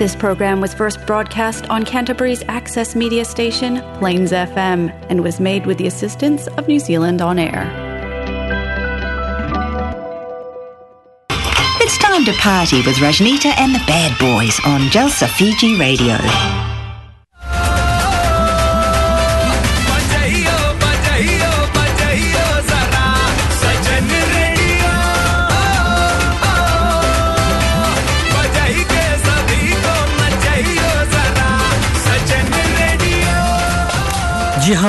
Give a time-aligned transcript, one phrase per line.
[0.00, 5.66] This program was first broadcast on Canterbury's access media station, Plains FM, and was made
[5.66, 7.66] with the assistance of New Zealand On Air.
[11.82, 16.16] It's time to party with Rajnita and the Bad Boys on Jalsa Fiji Radio.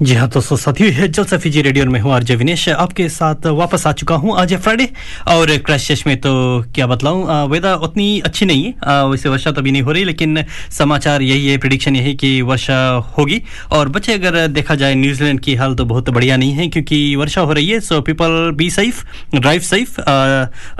[0.00, 3.86] जी हाँ दोस्तों, साथियों है सफी जी radio में हूँ, RJ Vinesh. आपके साथ वापस
[3.86, 4.88] आ चुका हूँ आज है फ्राइडे
[5.28, 6.30] और क्रैश में तो
[6.74, 10.42] क्या बतलाऊँ वेदर उतनी अच्छी नहीं है वैसे वर्षा तो अभी नहीं हो रही, लेकिन
[10.70, 12.78] समाचार यही है प्रिडिक्शन यही कि वर्षा
[13.18, 13.40] होगी।
[13.72, 17.40] और बच्चे, अगर देखा जाए न्यूजीलैंड की हाल तो बहुत बढ़िया नहीं है, क्योंकि वर्षा
[17.40, 19.04] हो रही है so people be safe
[19.36, 20.00] drive safe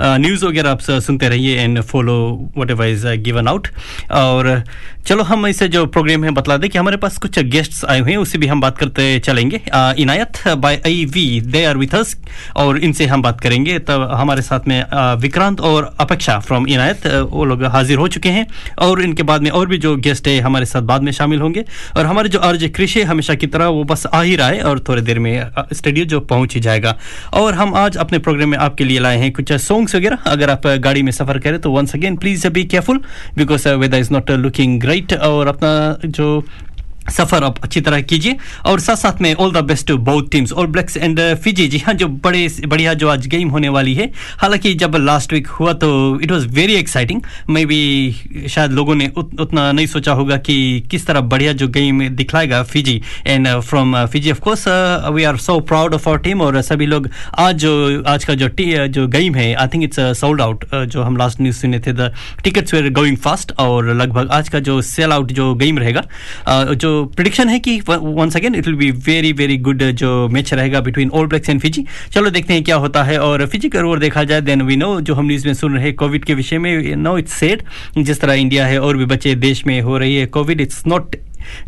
[0.01, 2.17] news वगैरह आप सुनते रहिए and follow
[2.71, 3.67] whatever is given out
[4.11, 4.63] और
[5.05, 8.11] चलो, हम इसे जो प्रोग्राम है बतला दें कि हमारे पास कुछ गेस्ट्स आए हुए
[8.11, 9.61] हैं उससे भी हम बात करते चलेंगे।
[10.01, 12.15] Inayat by I V they are with us
[12.55, 14.83] और इनसे हम बात करेंगे। तब हमारे साथ में
[15.21, 18.45] विक्रांत और अपेक्षा फ्रॉम इनायत वो लोग हाजिर हो चुके हैं।
[18.79, 21.63] और इनके बाद में और भी जो गेस्ट है, हमारे साथ बाद में शामिल होंगे।
[21.97, 24.79] और हमारे जो अर्ज़ कृषि हमेशा की तरह वो बस आ ही रहा है और
[24.87, 25.33] थोड़ी देर में
[25.73, 26.97] स्टूडियो जो पहुँच ही जाएगा।
[27.33, 30.67] और हम आज अपने प्रोग्राम में आपके लिए लाए हैं कुछ सॉन्ग्स वगैरह। अगर आप
[30.79, 33.01] गाड़ी में सफ़र करें तो once again please be careful
[33.37, 36.43] because weather is not looking great और अपना जो
[37.09, 38.35] सफ़र आप अच्छी तरह कीजिए।
[38.65, 41.77] और साथ साथ में all the best to both teams All Blacks and Fiji ji.
[41.77, 45.73] हाँ जो बड़े बढ़िया जो आज गेम होने वाली है। हालाँकि जब लास्ट वीक हुआ
[45.73, 45.89] तो
[46.21, 50.57] it was very exciting may be शायद लोगों ने उत, उतना नहीं सोचा होगा कि
[50.91, 54.67] किस तरह बढ़िया जो game दिखलाएगा Fiji and from Fiji of course
[55.13, 57.09] we are so proud of our team और सभी लोग
[57.39, 61.01] आज जो आज का जो टी जो गेम है I think it's sold out जो
[61.01, 62.11] हम लास्ट न्यूज़ सुने थे the
[62.43, 66.73] tickets were going fast और लगभग आज का जो सेल आउट जो गेम रहेगा uh,
[66.73, 70.81] जो प्रिडिक्शन है कि once again it will be very very good जो मैच रहेगा
[70.81, 73.99] between All Blacks and Fiji चलो देखते हैं क्या होता है और फिजी का ओर
[73.99, 76.95] देखा जाए देन वी नो जो हम न्यूज़ में सुन रहे कोविड के विषय में
[76.97, 77.63] नो इट्स सेड
[77.97, 81.15] जिस तरह इंडिया है और भी बच्चे देश में हो रही है कोविड इट्स नॉट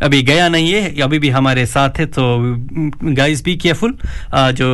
[0.03, 2.23] अभी गया नहीं है, अभी भी हमारे साथ है तो
[3.03, 3.97] गाइस बी केयरफुल
[4.59, 4.67] जो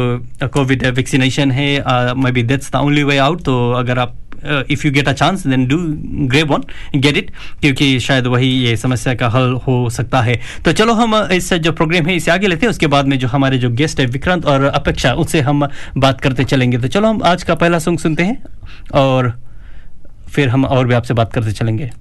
[0.53, 1.69] कोविड वैक्सीनेशन है
[2.23, 5.45] may be that's the only way out तो अगर आप if you get a chance
[5.47, 5.77] then do
[6.27, 6.63] grab one
[6.95, 11.16] get it क्योंकि शायद वही ये समस्या का हल हो सकता है। तो चलो हम
[11.33, 14.00] इस जो प्रोग्राम है, इसे आगे लेते हैं। उसके बाद में जो हमारे जो गेस्ट
[14.00, 15.67] है, विक्रांत और अपेक्षा उससे हम
[15.97, 18.44] बात करते चलेंगे। तो चलो हम आज का पहला सॉन्ग सुनते हैं
[18.94, 19.33] और
[20.29, 21.91] फिर हम और भी आपसे बात करते चलेंगे।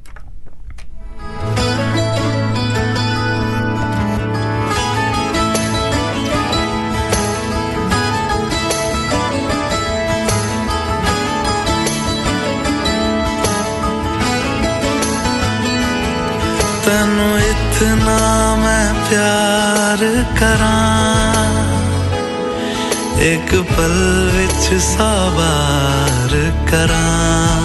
[16.89, 21.55] ਤੈਨੂੰ ਇਤਨਾ ਮੈਂ ਪਿਆਰ ਕਰਾਂ।
[23.21, 27.63] ਇੱਕ ਪਲ ਵਿੱਚ ਸਵਾਰ ਕਰਾਂ।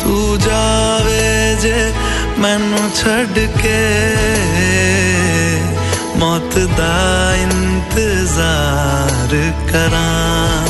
[0.00, 1.92] ਤੂੰ ਜਾਵੇ ਜੇ
[2.38, 4.16] ਮੈਨੂੰ ਛੱਡ ਕੇ,
[6.16, 10.66] ਮੌਤ ਦਾ ਇੰਤਜ਼ਾਰ ਕਰਾਂ।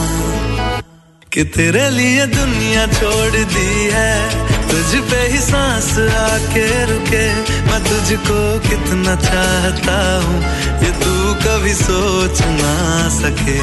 [1.31, 4.31] ਕਿ ਤੇਰੇ ਲਈ ਦੁਨੀਆ ਛੋੜਦੀ ਹੈ
[4.77, 7.25] तुझ पे ही सांस आके रुके।
[7.67, 9.95] मैं तुझको कितना चाहता
[10.25, 10.41] हूँ,
[10.83, 11.13] ये तू
[11.45, 12.75] कभी सोच ना
[13.09, 13.57] सके।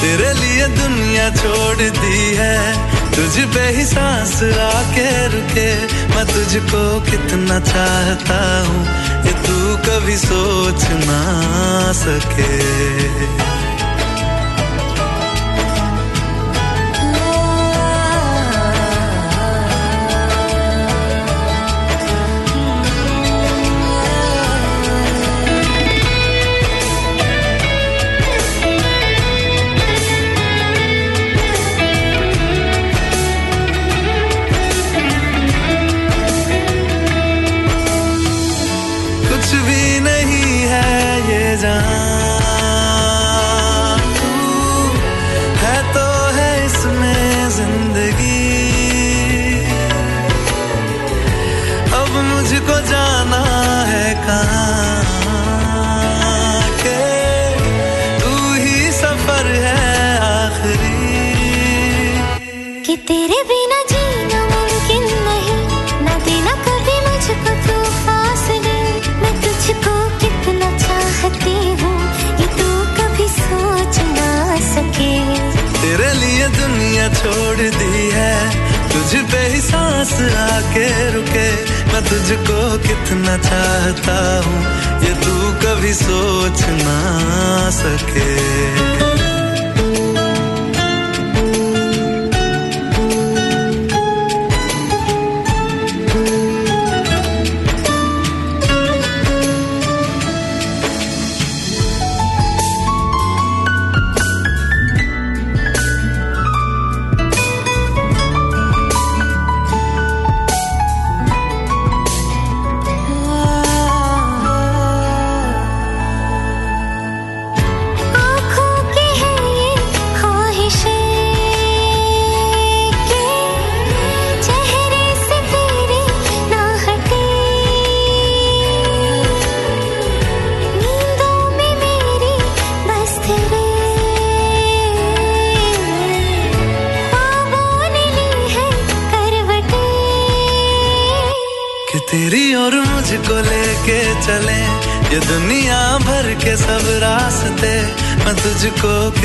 [0.00, 2.56] तेरे लिए दुनिया छोड़ दी है
[3.16, 4.34] तुझ पे ही सांस
[4.64, 5.68] आके रुके।
[6.14, 8.80] मैं तुझको कितना चाहता हूँ,
[9.26, 11.22] ये तू कभी सोच ना
[12.00, 12.54] सके।
[77.14, 78.50] छोड़ दी है।
[78.92, 81.48] तुझ पे ही सांस आके रुके।
[81.92, 84.62] मैं तुझको कितना चाहता हूँ।
[85.02, 87.00] ये तू कभी सोच ना
[87.70, 89.05] सके।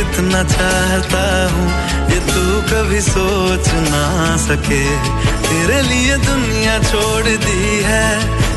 [0.01, 1.65] कितना चाहता हूँ,
[2.11, 4.05] ये तू कभी सोच ना
[4.37, 4.81] सके।
[5.45, 8.07] तेरे लिए दुनिया छोड़ दी है,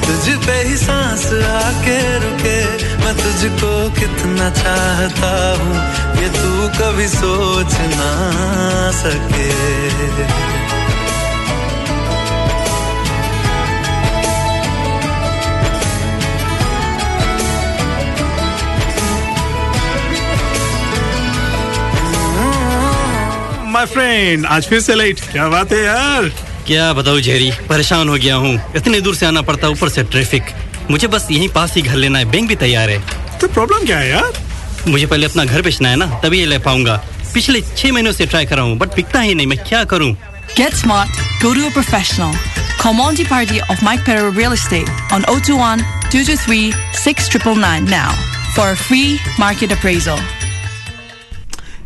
[0.07, 2.57] तुझ पे ही सांस आके रुके।
[3.05, 5.77] मैं तुझको कितना चाहता हूँ,
[6.23, 8.11] ये तू कभी सोच ना
[9.03, 9.53] सके।
[23.75, 26.29] माय फ्रेंड आज फिर से लेट क्या बात है यार?
[26.67, 30.53] क्या बताऊँ जेरी परेशान हो गया हूँ। इतने दूर से आना पड़ता ऊपर से ट्रैफ़िक
[30.91, 32.99] मुझे बस यहीं पास ही घर लेना है बैंक भी तैयार है।
[33.41, 34.33] तो प्रॉब्लम क्या है यार?
[34.89, 36.97] मुझे पहले अपना घर बेचना है ना तभी ये ले पाऊँगा।
[37.35, 40.15] पिछले छह महीनों से ट्राई कर रहा हूँ बट बिकता ही नहीं मैं क्या करूँ?
[40.57, 42.39] Get smart, go to a professional.
[42.79, 48.13] Call Monty Party of Mike Perro Real Estate on 021 223 6999 now.
[48.55, 50.21] For a free market appraisal.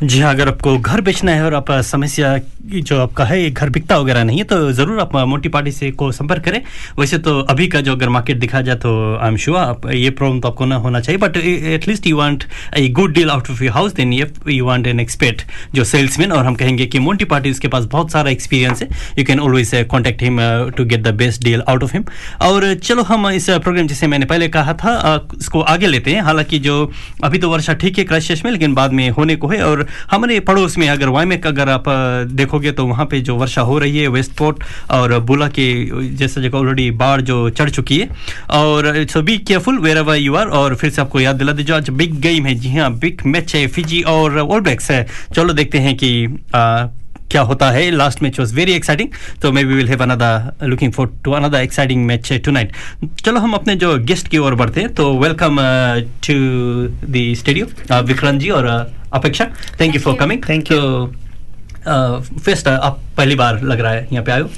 [0.02, 2.36] जी हाँ अगर आपको घर बेचना है और आप समस्या
[2.70, 5.90] जो आपका है ये घर बिकता वगैरह नहीं है तो ज़रूर आप मोटी पार्टी से
[5.90, 6.60] को संपर्क करें।
[6.98, 10.10] वैसे तो अभी का जो अगर मार्केट दिखा जाए तो आई एम श्योर आप ये
[10.10, 12.44] प्रॉब्लम तो आपको ना होना चाहिए but at least you want
[12.76, 15.42] a good deal out of your house then you want an expert
[15.74, 18.88] जो सेल्समैन और हम कहेंगे कि मोटी पार्टी उसके पास बहुत सारा एक्सपीरियंस है।
[19.18, 20.38] You can always contact him
[20.76, 22.04] to get the best deal out of him
[22.42, 26.22] और चलो हम इस प्रोग्राम जिसे मैंने पहले कहा था अ, इसको आगे लेते हैं।
[26.22, 26.90] हालाँकि जो
[27.24, 30.38] अभी तो वर्षा ठीक है क्रैशेस में लेकिन बाद में होने को है। और हमारे
[30.42, 32.24] पड़ोस में अगर वाइमेक अगर आप अ,
[32.58, 35.66] देखोगे तो वहाँ पे जो वर्षा हो रही है वेस्टपोर्ट और बुला के
[36.18, 38.08] जैसा जगह ऑलरेडी बाढ़ जो चढ़ चुकी है।
[38.50, 41.90] और so be careful wherever you are और फिर से आपको याद दिला दीजिए आज
[41.90, 45.78] बिग गेम है जी हाँ बिग मैच है फिजी और ऑल ब्लैक्स है। चलो देखते
[45.78, 46.10] हैं कि
[46.54, 46.88] अ,
[47.30, 49.08] क्या होता है। Last match was very exciting
[49.42, 52.72] तो may be will have another looking for to another exciting match tonight
[53.24, 55.60] चलो हम अपने जो गेस्ट की ओर बढ़ते हैं तो welcome
[56.26, 56.34] to
[57.12, 58.66] the studio Vikrant ji और
[59.12, 59.50] Apeksha
[59.80, 61.27] thank you for coming thank you.
[61.86, 64.48] First आप पहली बार लग रहा है यहाँ पे आयो।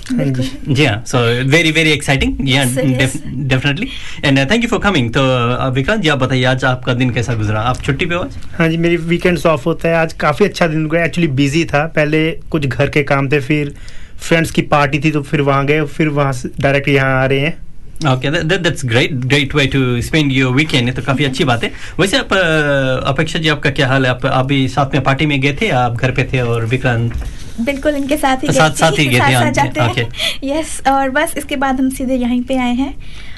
[0.69, 1.19] जी। हाँ सो
[1.51, 3.17] वेरी वेरी एक्साइटिंग हाँ yes.
[3.27, 3.89] Definitely
[4.25, 7.35] and thank you for coming तो uh, विक्रांत जी आप बताइए आज आपका दिन कैसा
[7.35, 7.61] गुजरा?
[7.61, 8.37] आप छुट्टी पे हो आज?
[8.59, 11.87] हाँ जी मेरी वीकेंड्स ऑफ़ होता है। आज काफ़ी अच्छा दिन गया एक्चुअली बिज़ी था।
[11.97, 13.75] पहले कुछ घर के काम थे फिर
[14.19, 17.41] फ्रेंड्स की पार्टी थी तो फिर वहाँ गए फिर वहाँ से डायरेक्ट यहाँ आ रहे
[17.41, 17.59] हैं।
[18.09, 21.73] Okay that's great great way to spend your weekend है तो काफ़ी अच्छी बात है।
[22.01, 22.33] वैसे आप
[23.07, 24.11] अपेक्षा जी आपका क्या हाल है?
[24.11, 25.69] आप अभी साथ में पार्टी में गए थे?
[25.69, 27.25] आप घर पे थे और विक्रांत?
[27.61, 30.11] बिल्कुल इनके साथ ही साथ- साथ ही गए थे, हाँ, जाते ओके। हैं
[30.45, 32.95] यस और बस इसके बाद हम सीधे यहीं पे आए हैं।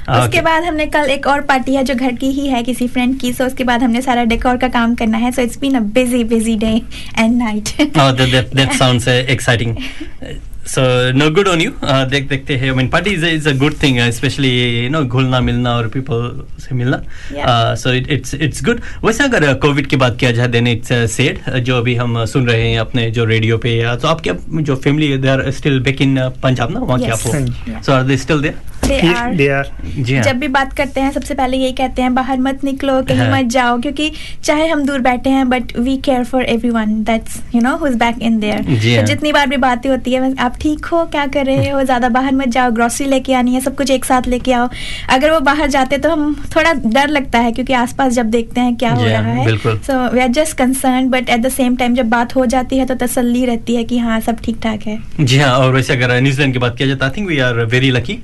[0.08, 2.88] हाँ, उसके बाद हमने कल एक और पार्टी है जो घर की ही है किसी
[2.88, 5.74] फ्रेंड की सो उसके बाद हमने सारा डेकोर का काम करना है। So it's been
[5.74, 6.82] a busy busy day
[7.18, 7.64] and night
[7.98, 10.70] Oh, that that uh.
[10.70, 11.70] Uh, So no good on you.
[11.82, 12.70] Uh, देख देखते हैं.
[12.72, 15.74] I mean, party is a, is a good thing, uh, especially you know घुलना मिलना
[15.76, 17.02] और people से मिलना.
[17.32, 17.46] Yeah.
[17.46, 18.80] Uh, so it, it's it's good.
[19.04, 22.18] वैसे अगर कोविड की बात किया जाए then it's uh, sad uh, जो अभी हम
[22.22, 24.30] uh, सुन रहे हैं अपने जो रेडियो पे या तो आपके
[24.62, 27.12] जो family they are still back in Punjab ना वहाँ के Yes.
[27.12, 27.46] आप हाँ हो.
[27.46, 27.80] Yeah.
[27.80, 28.40] So are they still there?
[28.40, 28.71] Are they जी हाँ.
[28.84, 33.30] जब भी बात करते हैं सबसे पहले यही कहते हैं बाहर मत निकलो कहीं हाँ।
[33.32, 34.10] मत जाओ क्योंकि
[34.44, 38.22] चाहे हम दूर बैठे हैं but we care for everyone that's you know who back
[38.22, 41.68] in there हाँ। जितनी बार भी बातें होती है आप ठीक हो क्या कर रहे
[41.70, 44.68] हो ज़्यादा बाहर मत जाओ ग्रोसरी लेके आनी है सब कुछ एक साथ लेके आओ
[45.10, 48.74] अगर वो बाहर जाते तो हम थोड़ा डर लगता है क्योंकि आसपास जब देखते हैं
[48.76, 51.94] क्या हो हाँ, रहा है so we are just concern but at the same time
[51.94, 54.98] जब बात हो जाती है तो तसल्ली रहती है कि हाँ सब ठीक ठाक है
[55.20, 57.90] जी हाँ और वैसे अगर न्यूजीलैंड की बात किया जाए I think we are very
[57.90, 58.18] lucky.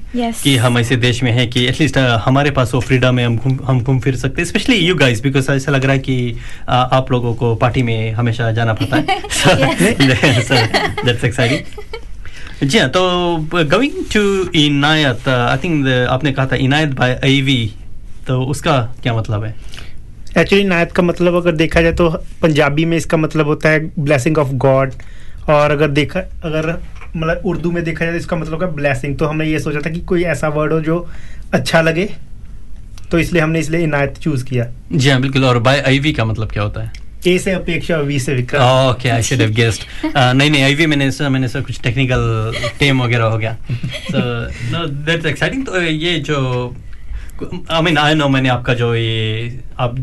[0.48, 3.58] कि हम ऐसे देश में हैं कि एटलीस्ट हमारे पास वो फ्रीडम है हम घूम
[3.64, 6.36] हम घूम फिर सकते हैं स्पेशली यू गाइस बिकॉज़ ऐसा लग रहा है कि
[6.68, 9.04] आ, आप लोगों को पार्टी में हमेशा जाना पड़ता है।
[11.04, 11.60] दैट्स एक्साइटिंग
[12.68, 17.74] जी हाँ तो going to Inayat I think आपने कहा था इनायत बाय आईवी
[18.28, 19.54] तो उसका क्या मतलब है?
[20.38, 24.38] एक्चुअली नायत का मतलब अगर देखा जाए तो पंजाबी में इसका मतलब होता है ब्लेसिंग
[24.38, 24.92] ऑफ़ गॉड
[25.48, 26.80] और अगर देखा अगर
[27.18, 29.90] मतलब उर्दू में देखा जाए तो इसका मतलब है ब्लेसिंग तो हमने ये सोचा था
[29.90, 31.06] कि कोई ऐसा वर्ड हो जो
[31.54, 32.08] अच्छा लगे
[33.10, 36.50] तो इसलिए हमने इसलिए इनायत चूज़ किया। जी हाँ बिल्कुल। और बाय आईवी का मतलब
[36.52, 36.92] क्या होता है?
[37.26, 39.82] ए से अपेक्षा वी से Vikram. Okay I should have guessed
[40.16, 44.18] नहीं नहीं आईवी मैंने सर मैंने सर कुछ टेक्निकल टेम वगैरह हो गया। सो
[44.72, 46.38] नो दैट्स एक्साइटिंग तो ये जो
[47.42, 49.94] आई मीन आई नो मैंने आपका जो ये आप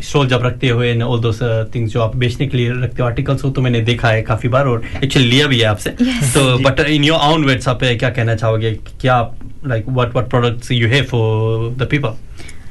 [0.00, 1.32] स्टॉल जब रखते हुए ऑल दो
[1.74, 4.48] थिंग्स जो आप बेचने के लिए रखते हो आर्टिकल्स हो तो मैंने देखा है काफ़ी
[4.48, 5.90] बार और एक्चुअली लिया भी है आपसे।
[6.34, 8.72] तो but in your own words आप क्या कहना चाहोगे?
[9.00, 9.20] क्या
[9.66, 12.14] like what what products you have for the people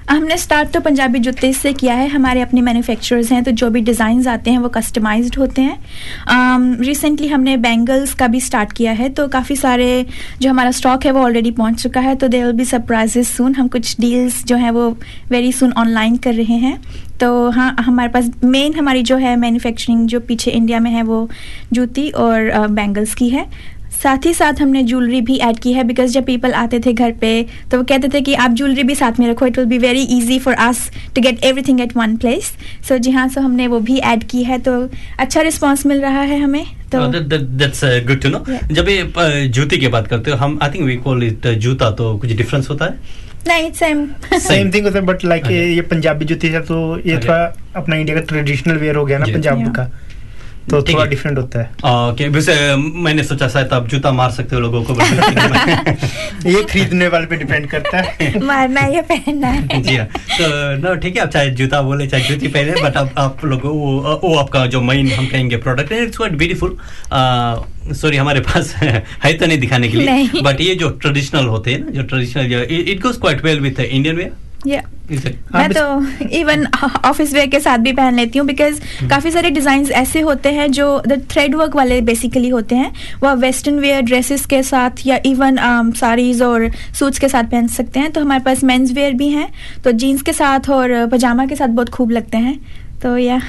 [0.09, 3.81] हमने स्टार्ट तो पंजाबी जूते से किया है, हमारे अपने मैन्युफैक्चरर्स हैं तो जो भी
[3.81, 9.09] डिज़ाइन आते हैं वो कस्टमाइज्ड होते हैं। रिसेंटली हमने बैंगल्स का भी स्टार्ट किया है
[9.09, 10.05] तो काफ़ी सारे
[10.41, 13.55] जो हमारा स्टॉक है वो ऑलरेडी पहुँच चुका है तो they will be surprises soon
[13.55, 14.89] हम कुछ डील्स जो हैं वो
[15.29, 16.79] वेरी सुन ऑनलाइन कर रहे हैं।
[17.19, 21.27] तो हाँ हमारे पास मेन हमारी जो है मैन्युफैक्चरिंग जो पीछे इंडिया में है वो
[21.73, 23.45] जूती और बैंगल्स की है।
[24.03, 27.11] साथ ही साथ हमने ज्वेलरी भी ऐड की है बिकॉज़ जब पीपल आते थे घर
[27.11, 27.29] पे
[27.71, 30.03] तो वो कहते थे कि आप ज्वेलरी भी साथ में रखो it will be very
[30.17, 32.53] easy for us to get everything at one place
[32.87, 36.21] so जी हाँ सो हमने वो भी ऐड की है तो अच्छा रिस्पांस मिल रहा
[36.21, 40.37] है हमें तो दैट्स गुड टू नो जब ये uh, जूते की बात करते हो
[40.37, 43.25] हम I think we call it juta तो कुछ डिफरेंस होता है?
[43.47, 44.07] नहीं सेम
[44.39, 47.43] सेम थिंग होता है बट लाइक ये पंजाबी जूती है तो ये थोड़ा
[47.75, 49.83] अपना इंडिया का ट्रेडिशनल वेयर हो गया ना। पंजाब का।
[50.69, 51.65] तो थोड़ा डिफरेंट होता है।
[52.11, 54.93] ओके वैसे मैंने सोचा शायद आप जूता मार सकते हो लोगों को
[56.49, 60.47] ये खरीदने वाले पे डिपेंड करता है। मारना या पहनना है। जी हाँ। तो
[60.81, 64.19] नो ठीक है आप चाहे जूता बोले चाहे जूती पहने बट आप आप लोगों वो
[64.23, 66.77] वो आपका जो मेन हम कहेंगे प्रोडक्ट है इट्स क्वाइट ब्यूटीफुल
[67.95, 71.79] सॉरी हमारे पास है तो नहीं दिखाने के लिए बट ये जो ट्रेडिशनल होते हैं
[71.79, 74.33] ना जो traditional it goes quite well with Indian wear
[74.67, 74.81] या
[75.11, 76.65] मैं हाँ, तो इवन
[77.05, 78.79] ऑफ़िस वेयर के साथ भी पहन लेती हूँ बिकॉज़
[79.09, 82.91] काफ़ी सारे डिज़ाइन ऐसे होते हैं जो द थ्रेड वर्क वाले बेसिकली होते हैं।
[83.23, 85.57] वो आप वेस्टर्न वेयर ड्रेसेस के साथ या इवन
[85.95, 86.69] साड़ीज और
[86.99, 89.47] सूट्स के साथ पहन सकते हैं। तो हमारे पास मेन्स वेयर भी हैं।
[89.83, 92.59] तो जीन्स के साथ और पजामा के साथ बहुत खूब लगते हैं।
[93.03, 93.41] तो या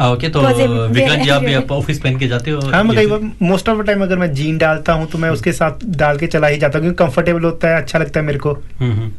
[0.00, 2.60] ओके तो विक्रांत जी आप ऑफ़िस पहन के जाते हो?
[2.60, 5.30] हाँ मैं कई बार मोस्ट ऑफ़ द टाइम अगर मैं जीन डालता हूँ तो मैं
[5.30, 8.26] उसके साथ डाल के चला ही जाता हूँ क्योंकि कंफर्टेबल होता है अच्छा लगता है
[8.26, 9.10] मेरे को। हम्म, हम्म।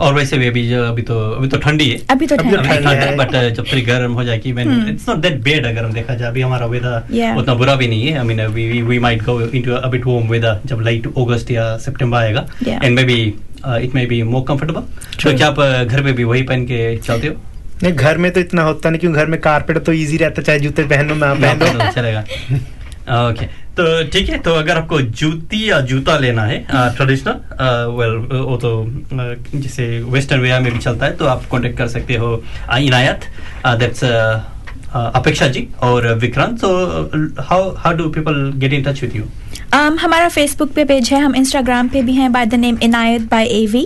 [0.00, 3.16] और वैसे भी अभी जो अभी तो अभी तो ठंडी है। अभी तो ठंड है।
[3.16, 6.14] बट जब थोड़ी गर्म हो जाएगी मैं hmm. It's not that bad अगर हम देखा
[6.14, 9.40] जाए अभी हमारा वेदर उतना बुरा भी नहीं है। I mean we we might go
[9.42, 13.20] into a bit warm weather जब लाइट अगस्त या सितंबर आएगा। And maybe
[13.66, 14.80] it may be more comfortable
[15.22, 17.34] तो क्या आप uh, घर पे भी वही पहन के चलते हो?
[17.82, 20.44] नहीं घर में तो इतना होता नहीं क्योंकि घर में कारपेट तो इजी रहता है
[20.44, 22.20] चाहे जूते पहनो ना ना पहनो पहनो, चलेगा।
[23.28, 23.46] ओके
[23.76, 27.56] तो ठीक है तो अगर आपको जूती या जूता लेना है ट्रेडिशनल
[27.96, 28.70] वेल वो तो
[29.54, 32.32] जैसे वेस्टर्न वेयर में भी चलता है तो आप कांटेक्ट कर सकते हो
[32.78, 33.24] इनायत
[33.78, 34.04] दैट्स
[34.94, 39.98] अपेक्षा जी और विक्रांत। तो how how do people get in touch with you um,
[39.98, 43.46] हमारा फेसबुक पे पेज है हम इंस्टाग्राम पे भी हैं by the name Inayat by
[43.54, 43.84] AV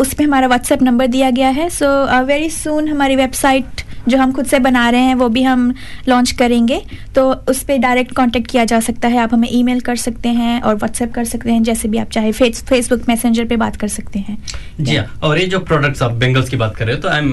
[0.00, 1.88] उस पर हमारा व्हाट्सएप नंबर दिया गया है सो
[2.24, 5.72] वेरी सून हमारी वेबसाइट जो हम खुद से बना रहे हैं वो भी हम
[6.08, 6.80] लॉन्च करेंगे।
[7.14, 10.60] तो उस पर डायरेक्ट कॉन्टेक्ट किया जा सकता है। आप हमें ईमेल कर सकते हैं
[10.60, 13.88] और व्हाट्सएप कर सकते हैं जैसे भी आप चाहे। फेस फेसबुक मैसेंजर पे बात कर
[13.88, 14.36] सकते हैं।
[14.80, 17.18] जी हाँ। और ये जो प्रोडक्ट्स आप बेंगल्स की बात कर रहे हो तो I
[17.18, 17.30] am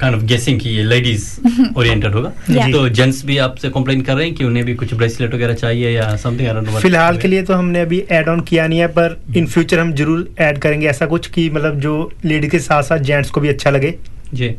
[0.00, 1.28] kind of guessing कि ये लेडीज़
[1.76, 2.30] ओरिएंटेड होगा।
[2.70, 5.90] तो जेंट्स भी आपसे कंप्लेन कर रहे हैं कि उन्हें भी कुछ ब्रेसलेट वगैरह चाहिए
[5.90, 8.78] या समथिंग आई डोंट नो फ़िलहाल के लिए तो हमने अभी ऐड ऑन किया नहीं
[8.78, 12.58] है पर इन फ्यूचर हम ज़रूर ऐड करेंगे। ऐसा कुछ कि मतलब जो लेडीज़ के
[12.60, 13.94] साथ साथ जेंट्स को भी अच्छा लगे।
[14.34, 14.54] जी।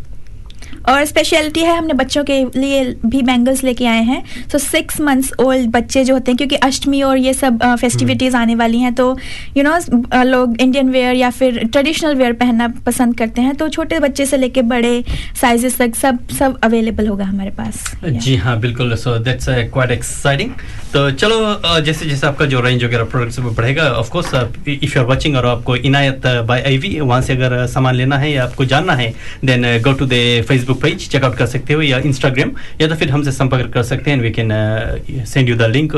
[0.89, 5.31] और स्पेशलिटी है हमने बच्चों के लिए भी बैंगल्स लेके आए हैं। सो सिक्स मंथ्स
[5.39, 9.09] ओल्ड बच्चे जो होते हैं क्योंकि अष्टमी और ये सब फेस्टिविटीज आने वाली हैं तो
[9.57, 13.55] यू you नो know, लोग इंडियन वेयर या फिर ट्रेडिशनल वेयर पहनना पसंद करते हैं
[13.55, 15.03] तो छोटे बच्चे से लेके बड़े
[15.41, 20.51] साइजेस तक सब सब अवेलेबल होगा हमारे पास। जी हाँ बिल्कुल। सो दैट्स क्वाइट एक्साइटिंग
[20.93, 24.33] तो चलो जैसे जैसे आपका जो रेंज वगैरह प्रोडक्ट्स वो बढ़ेगा of course
[24.67, 28.31] if you are watching और आपको इनायत बाय आईवी वहाँ से अगर सामान लेना है
[28.31, 29.13] या आपको जानना है
[29.45, 33.09] then go to the Facebook page check out कर सकते हो या इंस्टाग्राम या तो फिर
[33.11, 34.51] हमसे संपर्क कर सकते हैं we can
[35.25, 35.95] send you the link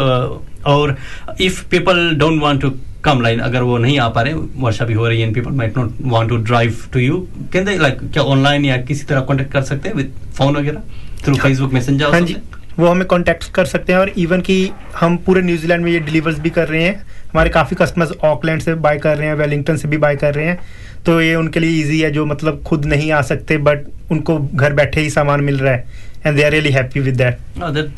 [0.68, 0.96] और
[1.42, 2.72] if people don't want to
[3.04, 5.52] come line अगर वो नहीं आ पा रहे वर्षा भी हो रही है and people
[5.52, 9.22] might not want to drive to you can they like क्या ऑनलाइन या किसी तरह
[9.30, 10.82] कांटेक्ट कर सकते हैं विद फ़ोन वगैरह?
[11.24, 12.36] थ्रू फेसबुक मैसेंजर हाँ जी।
[12.80, 16.40] वो हमें कांटेक्ट कर सकते हैं और इवन कि हम पूरे न्यूजीलैंड में ये डिलीवर्स
[16.40, 16.96] भी कर रहे हैं।
[17.32, 20.46] हमारे काफ़ी कस्टमर्स ऑकलैंड से बाय कर रहे हैं वेलिंगटन से भी बाय कर रहे
[20.46, 20.60] हैं।
[21.06, 24.74] तो ये उनके लिए इजी है जो मतलब खुद नहीं आ सकते बट उनको घर
[24.74, 25.86] बैठे ही सामान मिल रहा है
[26.26, 27.38] and they are really happy with that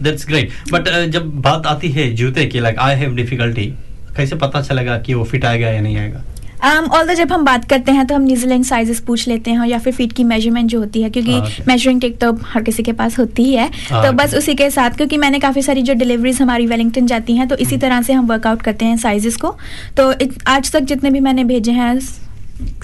[0.03, 3.73] that's great but जब बात आती है जूते की लाइक आई हैव डिफिकल्टी
[4.17, 6.23] कैसे पता चलेगा कि वो फिट आएगा या नहीं आएगा?
[6.63, 9.79] ऑल um, जब हम बात करते हैं तो हम न्यूजीलैंड साइजेस पूछ लेते हैं या
[9.79, 13.19] फिर फीट की मेज़रमेंट जो होती है क्योंकि मेजरिंग टेक तो हर किसी के पास
[13.19, 16.41] होती ही है। हाँ, तो बस उसी के साथ क्योंकि मैंने काफ़ी सारी जो डिलीवरीज
[16.41, 19.55] हमारी वेलिंगटन जाती हैं तो इसी तरह से हम वर्कआउट करते हैं साइजेस को।
[19.97, 21.99] तो इत- आज तक जितने भी मैंने भेजे हैं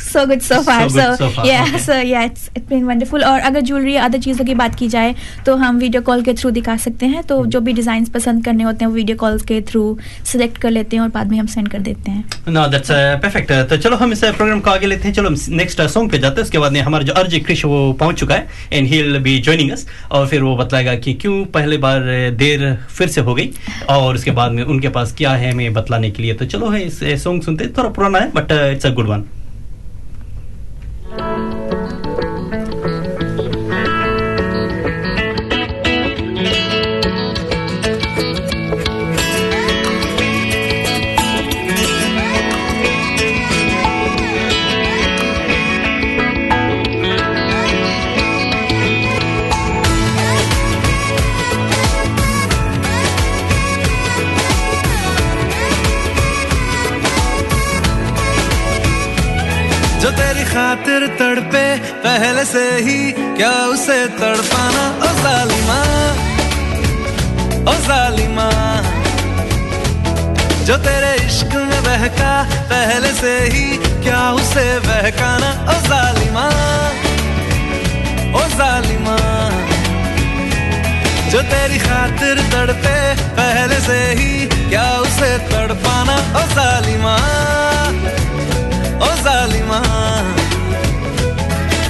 [0.02, 1.78] so good so far So good so so far, या.
[1.78, 5.14] सो या इट्स इट बीन वंडरफुल और अगर ज्वेलरी अदर चीज़ों की बात की जाए
[5.46, 8.64] तो हम वीडियो कॉल के थ्रू दिखा सकते हैं। तो जो भी डिज़ाइन पसंद करने
[8.64, 11.48] होते हैं वो वीडियो कॉल के थ्रू सिलेक्ट कर लेते हैं और बाद में हम
[11.48, 12.92] सेंड कर देते हैं। नो दैट्स
[13.24, 16.42] परफेक्ट तो चलो हम इस प्रोग्राम को आगे लेते हैं। चलो नेक्स्ट सॉन्ग पे जाते
[16.42, 19.20] हैं। उसके बाद में हमारा जो अर्ज़ क्रिश वो पहुँच चुका है and he will
[19.22, 23.22] be joining us और फिर वो बताएगा कि क्यों पहले बार uh, देर फिर से
[23.22, 23.50] हो गई
[23.90, 26.82] और उसके बाद में उनके पास क्या है हमें बतलाने के लिए। तो चलो है
[26.84, 29.26] इस सॉन्ग सुनते हैं। थोड़ा पुराना है but it's a good one
[31.20, 31.59] जो
[62.10, 64.84] पहले से ही क्या उसे तड़पाना?
[64.98, 65.76] ओ जालिमा
[67.70, 68.48] ओ जालिमा,
[70.68, 72.32] जो तेरे इश्क में बहका,
[72.72, 75.52] पहले से ही क्या उसे बहकाना?
[75.70, 76.48] ओ जालिमा
[78.40, 79.18] ओ जालिमा,
[81.32, 82.98] जो तेरी खातिर तड़पे,
[83.40, 84.32] पहले से ही
[84.70, 86.18] क्या उसे तड़पाना?
[86.42, 87.16] ओ जालिमा
[89.06, 89.82] ओ जालिमा।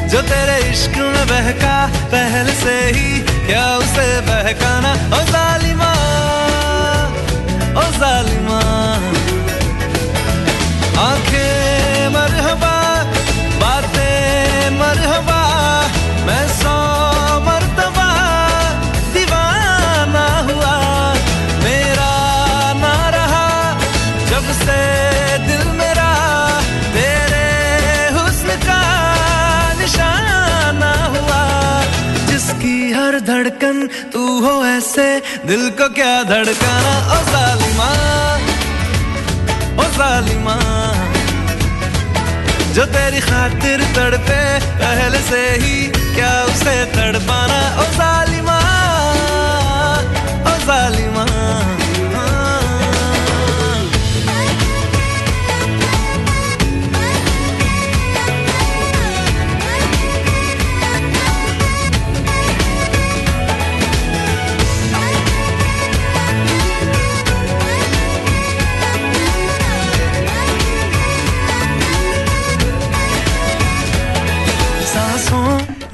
[0.10, 1.76] जो तेरे इश्क में बहका,
[2.12, 4.94] पहले से ही क्या उसे बहकाना?
[5.16, 5.90] ओ जालिमा
[7.78, 8.60] ओ जालिमा।
[11.04, 12.76] आँखें मरहबा,
[13.62, 15.42] बातें मरहबा,
[16.28, 16.44] मैं
[33.50, 35.08] धड़कन, तू हो ऐसे,
[35.46, 36.92] दिल को क्या धड़काना?
[37.14, 37.90] ओ सालिमा
[39.74, 40.56] ओ सालिमा,
[42.74, 44.42] जो तेरी खातिर तड़पे,
[44.78, 45.76] पहले से ही
[46.16, 47.60] क्या उसे तड़पाना?
[47.82, 48.60] ओ सालिमा,
[50.46, 51.26] ओ जालिमा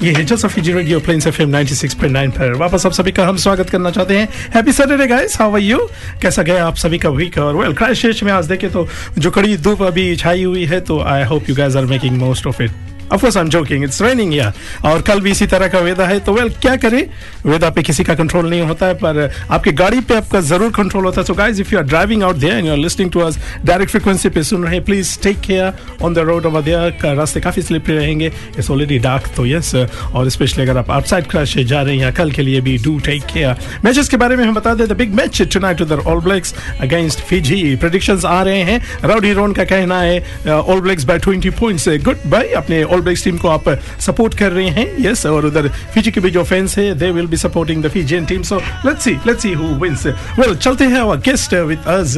[0.02, 3.70] ये है जो सफी रेडियो प्लेन्स एफएम 96.9 पर। वापस आप सभी का हम स्वागत
[3.70, 5.78] करना चाहते हैं। Happy Saturday guys how are you
[6.22, 8.86] कैसा गया आप सभी का वीक और वेल क्राइस्ट में आज देखे तो
[9.18, 12.46] जो कड़ी धूप अभी छाई हुई है तो I hope you guys are making most
[12.46, 12.70] of it
[13.10, 13.82] Of course, I'm joking.
[13.86, 14.52] It's raining here.
[14.84, 17.02] और कल भी इसी तरह का वेदा है। तो वेल क्या करें?
[17.46, 21.04] वेदा पे किसी का कंट्रोल नहीं होता है, पर आपकी गाड़ी पे आपका ज़रूर कंट्रोल
[21.04, 23.20] होता है। So guys if you are driving out there and you are listening to
[23.20, 25.72] us direct frequency पे सुन रहे please take care
[26.04, 30.28] on the road over there रास्ते काफ़ी स्लिपरी रहेंगे। इट्स ऑलरेडी डार्क तो यस और
[30.30, 33.24] स्पेशली अगर आप आउटसाइड क्रैश से जा रहे हैं कल के लिए भी डू टेक
[33.32, 36.54] केयर मैचेस के बारे में हम बता दें the big match tonight with All Blacks
[36.80, 41.50] against Fiji predictions आ रहे हैं। राउडी रोन का कहना है All Blacks by 20
[41.60, 41.88] points
[42.30, 43.68] goodbye अपने ऑल ब्लैक्स टीम को आप
[44.00, 47.10] सपोर्ट कर रहे हैं। यस yes, और उधर फिजी के भी जो फैंस है they
[47.12, 48.56] will be supporting the Fijian team so
[48.86, 50.06] let's see let's see who wins
[50.38, 52.16] well चलते हैं our guest with us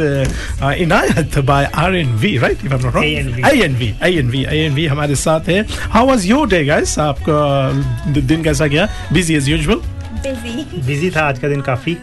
[0.79, 5.61] Inayat by RNV right if I am not wrong INV INV INV हमारे साथ है।
[5.93, 8.89] How was your day guys आपका दिन कैसा गया?
[9.13, 9.81] Busy as usual
[10.23, 11.97] busy busy था आज का दिन काफ़ी।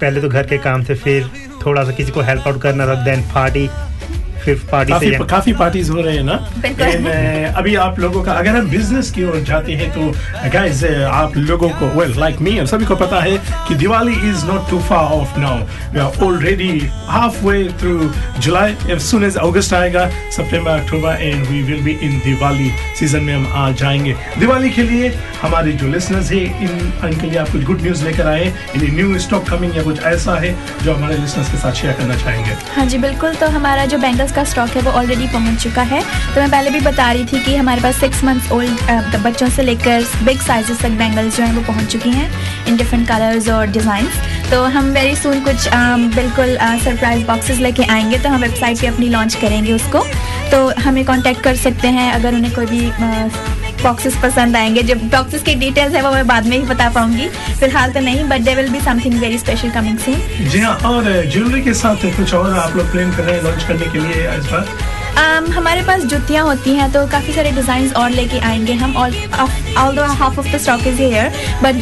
[0.00, 1.30] पहले तो घर के काम थे फिर
[1.64, 3.68] थोड़ा सा किसी को हेल्प आउट करना था देन पार्टी
[4.46, 6.34] फिर पार्टी काफ़ी से काफ़ी पार्टीज़ हो रहे हैं ना?
[6.58, 7.04] बिल्कुल।
[7.56, 11.68] अभी आप लोगों का अगर हम बिज़नेस की ओर जाते हैं तो गाइस आप लोगों
[11.78, 13.36] को वेल लाइक मी और सभी को पता है
[13.68, 15.56] कि Diwali is not too far off now
[15.94, 16.70] we are already
[17.08, 21.98] half way through July as soon as August आएगा September October and we will be
[22.02, 25.08] in Diwali season में हम आ जाएँगे। दिवाली के लिए
[25.42, 29.48] हमारे जो लिसनर्स है इन लिए आप कुछ गुड न्यूज़ लेकर आए। इन न्यू स्टॉक
[29.48, 32.98] कमिंग या कुछ ऐसा है जो हमारे लिसनर्स के साथ शेयर करना चाहेंगे। हाँ जी
[32.98, 36.00] बिल्कुल। तो हमारा जो बैंगल्स का स्टॉक है वो ऑलरेडी पहुँच चुका है।
[36.34, 39.62] तो मैं पहले भी बता रही थी कि हमारे पास सिक्स मंथ्स ओल्ड बच्चों से
[39.62, 42.30] लेकर बिग साइजेस तक बैंगल्स जो हैं वो पहुँच चुकी हैं
[42.68, 44.20] इन डिफरेंट कलर्स और डिज़ाइंस
[44.50, 48.86] तो हम वेरी सुन कुछ आ, बिल्कुल सरप्राइज़ बॉक्सेस लेके आएँगे तो हम वेबसाइट पे
[48.86, 50.04] अपनी लॉन्च करेंगे उसको।
[50.50, 52.80] तो हमें कांटेक्ट कर सकते हैं अगर उन्हें कोई भी
[53.82, 57.28] बॉक्सेस पसंद आएँगे। जब बॉक्सेस की डिटेल्स है वो मैं बाद में ही बता पाऊँगी।
[57.60, 61.04] फ़िलहाल तो नहीं but they will be something very special coming soon जी हाँ और
[61.04, 64.36] ज्वेलरी के साथ कुछ और आप लोग प्लान कर रहे हैं लॉन्च करने के लिए
[64.36, 64.94] इस बार?
[65.16, 69.14] Um, हमारे पास जुतियाँ होती हैं तो काफ़ी सारे डिज़ाइन और लेके आएँगे हम। और
[69.78, 71.74] all half of the stock is here but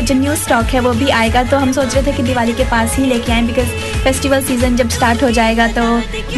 [0.00, 2.64] जो न्यू स्टॉक है वो भी आएगा। तो हम सोच रहे थे कि दिवाली के
[2.70, 3.68] पास ही लेके आएँ बिकॉज़
[4.04, 5.82] फेस्टिवल सीज़न जब स्टार्ट हो जाएगा तो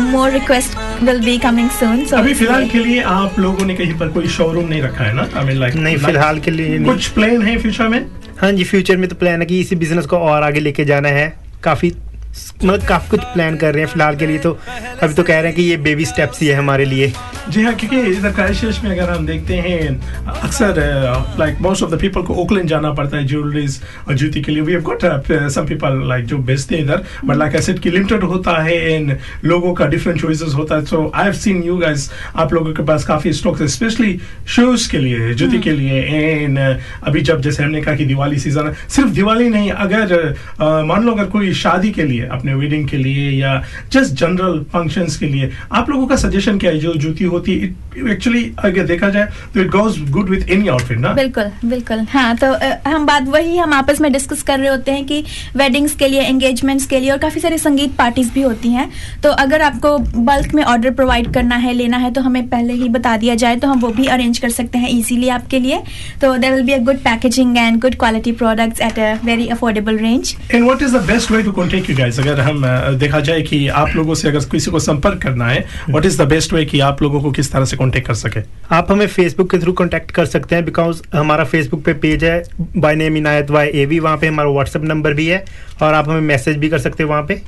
[0.02, 3.98] more request will be coming soon so अभी फ़िलहाल के लिए आप लोगों ने कहीं
[3.98, 5.28] पर कोई शोरूम नहीं रखा है ना?
[5.36, 8.06] आई मीन लाइक नहीं फ़िलहाल के लिए नहीं। कुछ प्लान है फ्यूचर में?
[8.40, 11.08] हाँ जी फ्यूचर में तो प्लान है कि इसी बिज़नेस को और आगे लेके जाना
[11.08, 11.32] है।
[11.64, 11.92] काफ़ी
[12.64, 14.50] मतलब काफ़ी कुछ प्लान कर रहे हैं फ़िलहाल के लिए तो
[15.02, 17.12] अभी तो कह रहे हैं कि ये बेबी स्टेप्स ही है हमारे लिए।
[17.50, 20.78] जी हाँ क्योंकि इधर क्राइसिस में अगर हम देखते हैं अक्सर
[21.38, 24.62] like most of the people को ओकलैंड जाना पड़ता है ज्वेलरीज और जूती के लिए।
[24.62, 25.04] We have got
[25.52, 29.16] some people like जो बेचते हैं इधर बट लाइक एसेट की लिमिटेड होता है एंड
[29.44, 32.82] लोगों का डिफरेंट चॉइसेस होता है। So I have seen you guys आप लोगों के
[32.82, 34.18] पास काफ़ी स्टॉक है स्पेशली
[34.56, 38.68] शूज़ के लिए जूती के लिए। एंड अभी जब जैसे हमने कहा कि दिवाली सीज़न
[38.68, 42.88] है सिर्फ़ दिवाली नहीं अगर uh, मान लो अगर कोई शादी के लिए अपने वेडिंग
[42.88, 46.78] के लिए या जस्ट जनरल फ़ंक्शंस के लिए। आप लोगों का सजेशन क्या है?
[46.78, 47.74] जो जूती होती है
[48.10, 51.12] एक्चुअली अगर देखा जाए तो it goes good with any outfit ना?
[51.14, 52.52] बिल्कुल बिल्कुल। हाँ तो
[52.88, 55.22] हम बात वही हम आपस में डिस्कस कर रहे होते हैं कि
[55.56, 58.88] वेडिंग्स के लिए एंगेजमेंट्स के लिए और काफ़ी सारी संगीत पार्टीज़ भी होती हैं।
[59.22, 62.88] तो अगर आपको बल्क में ऑर्डर प्रोवाइड करना है लेना है तो हमें पहले ही
[62.90, 65.80] बता दिया जाए तो हम वो भी अरेंज कर सकते हैं इजीली आपके लिए।
[66.20, 69.98] तो there will be a good packaging and good quality products at a very affordable
[69.98, 72.62] range and what is the best way to contact you guys अगर हम
[72.98, 76.26] देखा जाए कि आप लोगों से अगर किसी को संपर्क करना है what is the
[76.28, 78.40] best way कि आप लोगों को किस तरह से कांटेक्ट कर सके?
[78.74, 82.42] आप हमें फेसबुक के थ्रू कांटेक्ट कर सकते हैं बिकॉज़ हमारा फेसबुक पे पेज है
[82.76, 85.44] by name Inayat Y A V वहाँ पे हमारा व्हाट्सअप नंबर भी है
[85.82, 87.40] और आप हमें मैसेज भी कर सकते हैं वहाँ पे।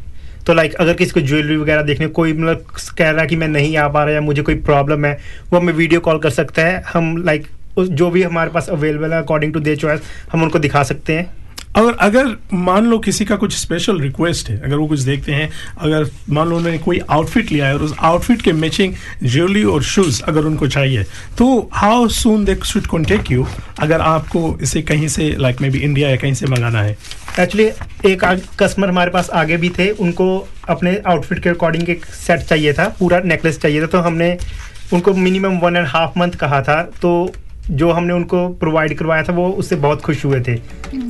[0.47, 2.65] तो लाइक अगर किसी को ज्वेलरी वगैरह देखने, कोई मतलब
[2.99, 5.19] कह रहा है कि मैं नहीं आ पा रहा या मुझे कोई प्रॉब्लम है,
[5.53, 7.47] वो हमें वीडियो कॉल कर सकता है। हम लाइक
[7.81, 10.01] जो भी हमारे पास अवेलेबल है अकॉर्डिंग टू देयर चॉइस
[10.33, 11.27] हम उनको दिखा सकते हैं।
[11.77, 15.51] और अगर मान लो किसी का कुछ स्पेशल रिक्वेस्ट है, अगर वो कुछ देखते हैं,
[15.79, 19.83] अगर मान लो उन्होंने कोई आउटफिट लिया है और उस आउटफिट के मैचिंग ज्वेलरी और
[19.83, 21.03] शूज़ अगर उनको चाहिए
[21.39, 23.47] तो how soon they should contact you
[23.81, 26.97] अगर आपको इसे कहीं से लाइक मे बी इंडिया या कहीं से मंगाना है?
[27.41, 27.65] एक्चुअली
[28.13, 28.25] एक
[28.59, 30.27] कस्टमर हमारे पास आगे भी थे, उनको
[30.69, 34.37] अपने आउटफिट के अकॉर्डिंग एक सेट चाहिए था, पूरा नेकलेस चाहिए था तो हमने
[34.93, 37.35] उनको minimum one and half month कहा था तो
[37.71, 40.55] जो हमने उनको प्रोवाइड करवाया था वो उससे बहुत खुश हुए थे।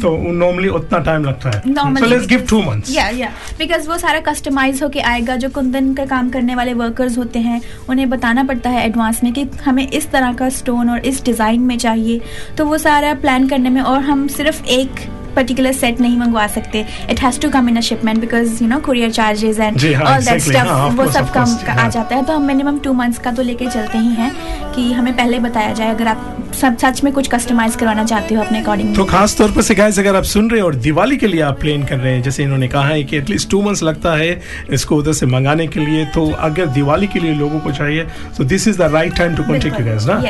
[0.00, 1.60] तो नॉर्मली उतना टाइम लगता है।
[1.94, 5.92] So let's give two months या या बिकॉज़ वो सारा कस्टमाइज होके आएगा जो कुंदन
[5.94, 9.86] का काम करने वाले वर्कर्स होते हैं उन्हें बताना पड़ता है एडवांस में कि हमें
[9.88, 12.20] इस तरह का स्टोन और इस डिज़ाइन में चाहिए।
[12.58, 16.84] तो वो सारा प्लान करने में और हम सिर्फ़ एक पर्टिकुलर सेट नहीं मंगवा सकते।
[17.10, 20.40] It has to come in a shipment because you know courier charges and all that
[20.40, 23.42] stuff वो सब कम आ हाँ। जाता है। तो हम मिनिमम टू मंथ्स का तो
[23.42, 24.30] लेके चलते ही हैं
[24.74, 28.60] कि हमें पहले बताया जाए। अगर आप सच में कुछ कस्टमाइज करवाना चाहते हो अपने
[28.60, 31.40] अकॉर्डिंग तो खास तौर पर गाइस अगर आप सुन रहे हैं और दिवाली के लिए
[31.40, 34.40] आप प्लान कर रहे हैं जैसे इन्होंने कहा है कि एटलीस्ट टू मंथ्स लगता है
[34.72, 38.06] इसको उधर से मंगाने के लिए तो अगर दिवाली के लिए लोगों को चाहिए
[38.38, 40.20] तो this is the right time to contact you guys ना?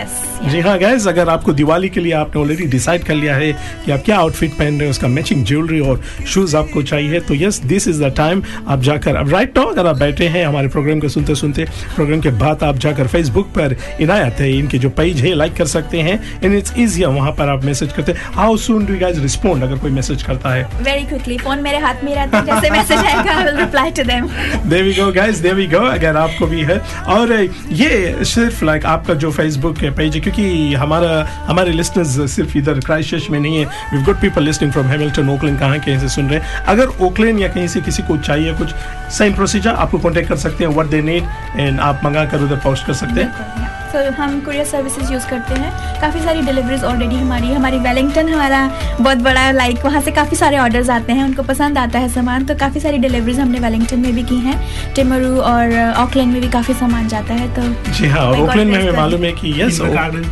[0.51, 3.53] जी हाँ गैस अगर आपको दिवाली के लिए आपने ऑलरेडी डिसाइड कर लिया है
[3.85, 7.35] कि आप क्या आउटफिट पहन रहे हैं उसका मैचिंग ज्वेलरी और शूज़ आपको चाहिए तो
[7.35, 10.69] yes this is the time आप जाकर अब राइट नाउ अगर आप बैठे हैं हमारे
[10.69, 14.91] प्रोग्राम को सुनते सुनते प्रोग्राम के बाद आप जाकर फेसबुक पर इनायत है इनके जो
[14.91, 16.14] पेज है लाइक कर सकते हैं।
[16.45, 19.79] एंड इट्स इजियर वहाँ पर आप मैसेज करते हैं। How soon do guys respond अगर
[19.79, 20.65] कोई मैसेज करता है?
[20.83, 24.03] वेरी क्विकली फ़ोन मेरे हाथ में रहता है जैसे मैसेज आएगा I will reply to
[24.05, 24.29] them
[24.67, 27.33] there we go guys there we go अगर आपको भी है। और
[27.73, 31.11] ये सिर्फ़ लाइक आपका जो फेसबुक पेज है क्योंकि हमारा
[31.47, 35.59] हमारे लिसनर्स सिर्फ़ इधर क्राइस्ट में नहीं है। We got people listing from Hamilton Auckland
[35.59, 38.75] कहाँ कहीं से सुन रहे हैं। अगर ओकलैंड या कहीं से किसी को चाहिए कुछ
[39.15, 41.25] सेम प्रोसीजर आपको कांटेक्ट कर सकते हैं व्हाट दे नीड
[41.57, 45.55] एंड आप मंगा कर उधर पोस्ट कर सकते हैं। तो हम कुरियर सर्विसेज़ यूज़ करते
[45.55, 48.61] हैं। काफ़ी सारी डिलीवरीज ऑलरेडी हमारी हमारी वेलिंगटन हमारा
[49.01, 52.45] बहुत बड़ा लाइक वहाँ से काफ़ी सारे ऑर्डर्स आते हैं। उनको पसंद आता है सामान।
[52.45, 54.57] तो काफ़ी सारी डिलीवरीज हमने वेलिंगटन में भी की हैं।
[54.95, 58.91] टिमरू और ऑकलैंड में भी काफ़ी सामान जाता है तो जी हाँ ओकलैंड में.
[58.95, 59.81] मालूम है कि यस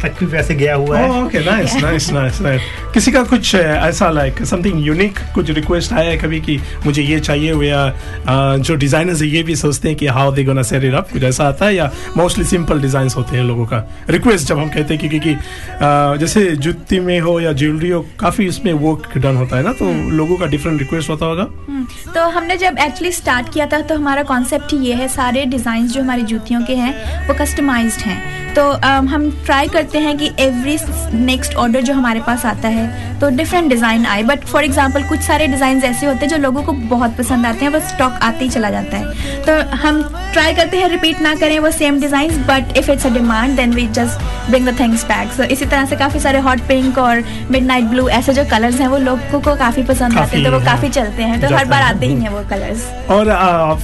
[0.02, 2.62] तक भी वैसे गया हुआ है। Okay nice nice nice nice
[2.94, 7.20] किसी का कुछ ऐसा लाइक समथिंग यूनिक कुछ रिक्वेस्ट आया है कभी कि मुझे ये
[7.20, 10.84] चाहिए हो या जो डिजाइनर्स है ये भी सोचते हैं कि how they gonna set
[10.84, 14.48] it up कुछ ऐसा आता है या मोस्टली सिंपल डिज़ाइन होते हैं लोगों का रिक्वेस्ट
[14.48, 18.72] जब हम कहते हैं कि क्योंकि जैसे जुत्ती में हो या ज्वेलरी हो काफ़ी इसमें
[18.74, 21.84] वर्क डन होता है ना तो लोगों का डिफरेंट रिक्वेस्ट होता होगा। हम्म,
[22.14, 25.88] तो हमने जब एक्चुअली स्टार्ट किया था तो हमारा कॉन्सेप्ट ही ये है सारे डिज़ाइन
[25.88, 28.20] जो हमारी जूतियों के हैं वो कस्टमाइज हैं।
[28.54, 28.70] तो
[29.08, 30.76] हम ट्राई करते हैं कि एवरी
[31.16, 35.20] नेक्स्ट ऑर्डर जो हमारे पास आता है तो डिफरेंट डिज़ाइन आए बट फॉर एग्ज़ाम्पल कुछ
[35.22, 38.44] सारे डिज़ाइन ऐसे होते हैं जो लोगों को बहुत पसंद आते हैं बस स्टॉक आते
[38.44, 42.42] ही चला जाता है। तो हम ट्राई करते हैं रिपीट ना करें वो same design
[42.46, 45.84] but if it's a demand then we just bring the things back so इसी तरह
[45.86, 49.40] से काफ़ी सारे हॉट पिंक और मिड नाइट ब्लू ऐसे जो कलर्स हैं वो लोगों
[49.40, 52.20] को काफ़ी पसंद आते हैं तो वो काफ़ी, चलते हैं तो हर बार आते ही
[52.22, 53.34] हैं वो कलर्स और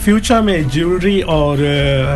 [0.05, 1.67] फ्यूचर में ज्वेलरी और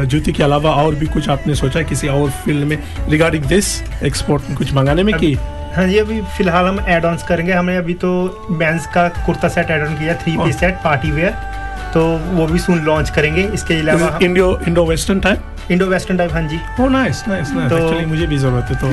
[0.07, 4.49] जूती के अलावा और भी कुछ आपने सोचा किसी और फ़ील्ड में रिगार्डिंग दिस एक्सपोर्ट
[4.49, 5.37] में कुछ मंगाने में कि
[5.77, 8.11] हाँ जी अभी फ़िलहाल हम एड ऑन करेंगे। हमने अभी तो
[8.51, 10.45] मेंस का कुर्ता सेट एड ऑन किया three Oh.
[10.45, 11.31] Piece set party wear
[11.95, 12.03] तो
[12.37, 16.43] वो भी सुन लॉन्च करेंगे। इसके अलावा Indo Indo western type Indo western type हाँ
[16.49, 18.87] जी। ओ नाइस नाइस नाइस तो- एक्चुअली मुझे भी ज़रूरत है तो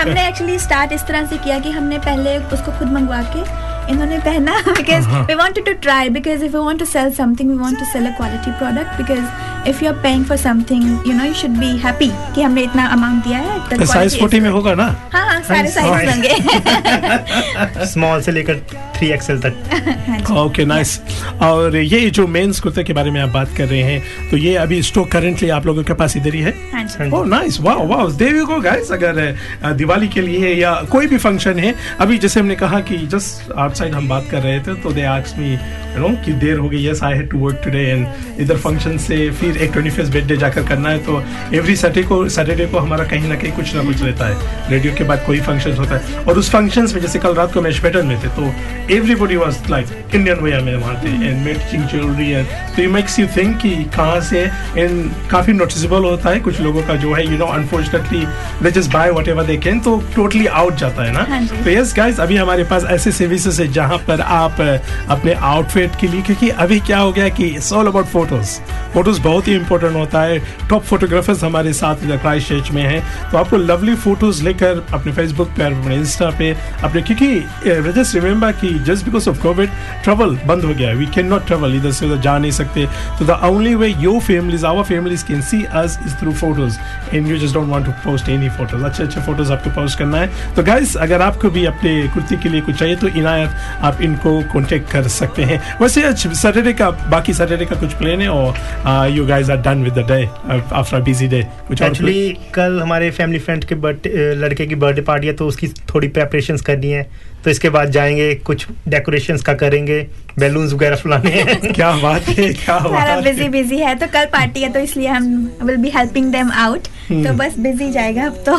[0.00, 3.42] हमने एक्चुअली स्टार्ट इस तरह से किया कि हमने पहले उसको खुद मंगवा के
[3.90, 7.56] इन्होंने पहना because we wanted to try because if you want to sell something we
[7.56, 11.24] want to sell a quality product because if you are paying for something you know
[11.24, 14.50] you should be happy कि हमने इतना amount दिया है size quality is forty में
[14.50, 14.84] होगा ना?
[15.12, 16.10] हाँ हाँ सारे हाँ, साइज़.
[16.10, 18.60] होंगे। स्मॉल से लेकर
[19.04, 19.54] एक्सएल तक।
[20.28, 21.00] हाँ ओके नाइस
[21.42, 24.54] और ये जो मेंस कुर्ते के बारे में आप बात कर रहे हैं तो ये
[24.56, 26.54] अभी स्टॉक करंटली आप लोगों के पास इधर ही है?
[26.72, 29.36] हाँ ओह nice wow wow there you go guys अगर
[29.76, 33.94] दिवाली के लिए या कोई भी फ़ंक्शन है अभी जैसे हमने कहा कि जस्ट आउटसाइड
[33.94, 36.86] हम बात कर रहे थे तो they asked me you know कि देर हो गई
[36.86, 40.66] yes I had to work today and इधर फ़ंक्शन से फिर एक 25th बर्थडे जाकर
[40.68, 41.22] करना है तो
[41.54, 44.94] एवरी सैटरडे को सैटरडे को हमारा कहीं ना कहीं कुछ ना कुछ रहता है। रेडियो
[44.94, 48.06] के बाद कोई फ़ंक्शन होता है। और उस फ़ंक्शन में जैसे कल रात को मैशबेटन
[48.06, 48.52] में थे तो
[48.94, 53.18] everybody was like Indian way में वहाँ थे एंड मैचिंग ज्वेलरी एंड तो ये मेक्स
[53.18, 54.42] यू थिंक कि कहाँ से
[54.78, 58.24] एंड काफ़ी नोटिसेबल होता है कुछ लोगों का जो है you know unfortunately
[58.62, 61.94] they just buy whatever they can तो टोटली आउट जाता है ना। हाँ तो यस
[61.96, 66.78] गाइस अभी हमारे पास ऐसे सर्विसेज़ जहाँ पर आप अपने आउटफिट के लिए, क्योंकि अभी
[66.80, 68.58] क्या हो गया कि it's all about photos
[68.94, 70.38] photos बहुत ही इंपॉर्टेंट होता है.
[70.68, 75.48] टॉप फोटोग्राफर्स हमारे साथ क्राइस्ट चर्च में हैं तो आपको लवली फ़ोटोज़ लेकर अपने फेसबुक
[75.56, 76.50] पे अपने इंस्टा पे,
[76.84, 79.70] अपने, क्योंकि जस्ट रिमेंबर कि just because of Covid
[80.04, 82.86] travel बंद हो गया वी कैन नॉट ट्रेवल इधर से उधर जा नहीं सकते.
[83.18, 86.78] तो the only way your families our families can see us is through photos
[87.12, 90.18] and you just don't want to post any photos अच्छे अच्छे फ़ोटोज़ आपको पोस्ट करना
[90.18, 90.54] है.
[90.54, 94.40] तो गाइस अगर आपको भी अपने कुर्ती के लिए कुछ चाहिए तो इनायत आप इनको
[94.52, 99.10] कॉन्टेक्ट कर सकते हैं। वैसे आज सैटरडे का बाकी सैटरडे का कुछ प्लान है और
[99.10, 100.24] you guys are done with the day
[100.72, 105.26] after busy day कुछ एक्चुअली कल हमारे फैमिली फ्रेंड के बर्थडे लड़के की बर्थडे पार्टी
[105.26, 107.08] है तो उसकी थोड़ी प्रेपरेशंस करनी है।
[107.44, 110.00] तो इसके बाद जाएँगे कुछ डेकोरेशंस का करेंगे
[110.38, 114.06] बैलून्स वगैरह फुलाने हैं। क्या बात है क्या सारा बात बिज़ी है बिज़ी है। तो
[114.12, 115.26] कल पार्टी है तो इसलिए हम
[115.62, 118.52] will be helping them out तो बस बिज़ी जाएगा अब तो।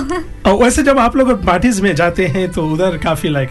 [0.49, 3.49] और वैसे जब आप लोग पार्टीज़ में जाते हैं तो उधर काफ़ी लाइक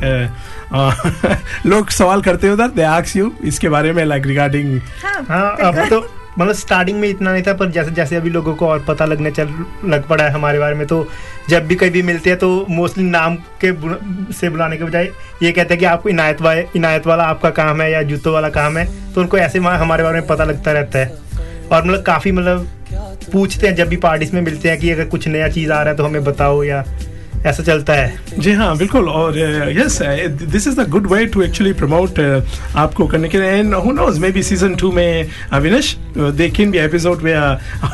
[1.66, 4.80] लोग सवाल करते हैं उधर दे आस्क यू इसके बारे में लाइक रिगार्डिंग
[5.28, 6.08] हाँ अब तो
[6.38, 9.30] मतलब स्टार्टिंग में इतना नहीं था पर जैसे जैसे अभी लोगों को और पता लगने
[9.30, 9.48] चल
[9.84, 11.08] लग पड़ा है हमारे बारे में तो
[11.48, 15.10] जब भी कभी मिलते हैं तो मोस्टली नाम के बुला- से बुलाने के बजाय
[15.42, 18.48] ये कहते हैं कि आपको इनायत वाला इनायत वाला आपका काम है या जूतों वाला
[18.48, 21.06] काम है तो उनको ऐसे हमारे बारे में पता लगता रहता है।
[21.72, 22.68] और मतलब काफ़ी मतलब
[23.32, 25.90] पूछते हैं जब भी पार्टीज़ में मिलते हैं कि अगर कुछ नया चीज़ आ रहा
[25.90, 26.84] है तो हमें बताओ या
[27.46, 29.38] ऐसा चलता है। जी हाँ बिल्कुल, और
[29.78, 29.98] yes
[30.42, 32.20] this is the good way to actually promote
[32.76, 36.70] आपको करने के लिए। And who knows may be season two में Avinesh they can
[36.70, 37.34] be episode way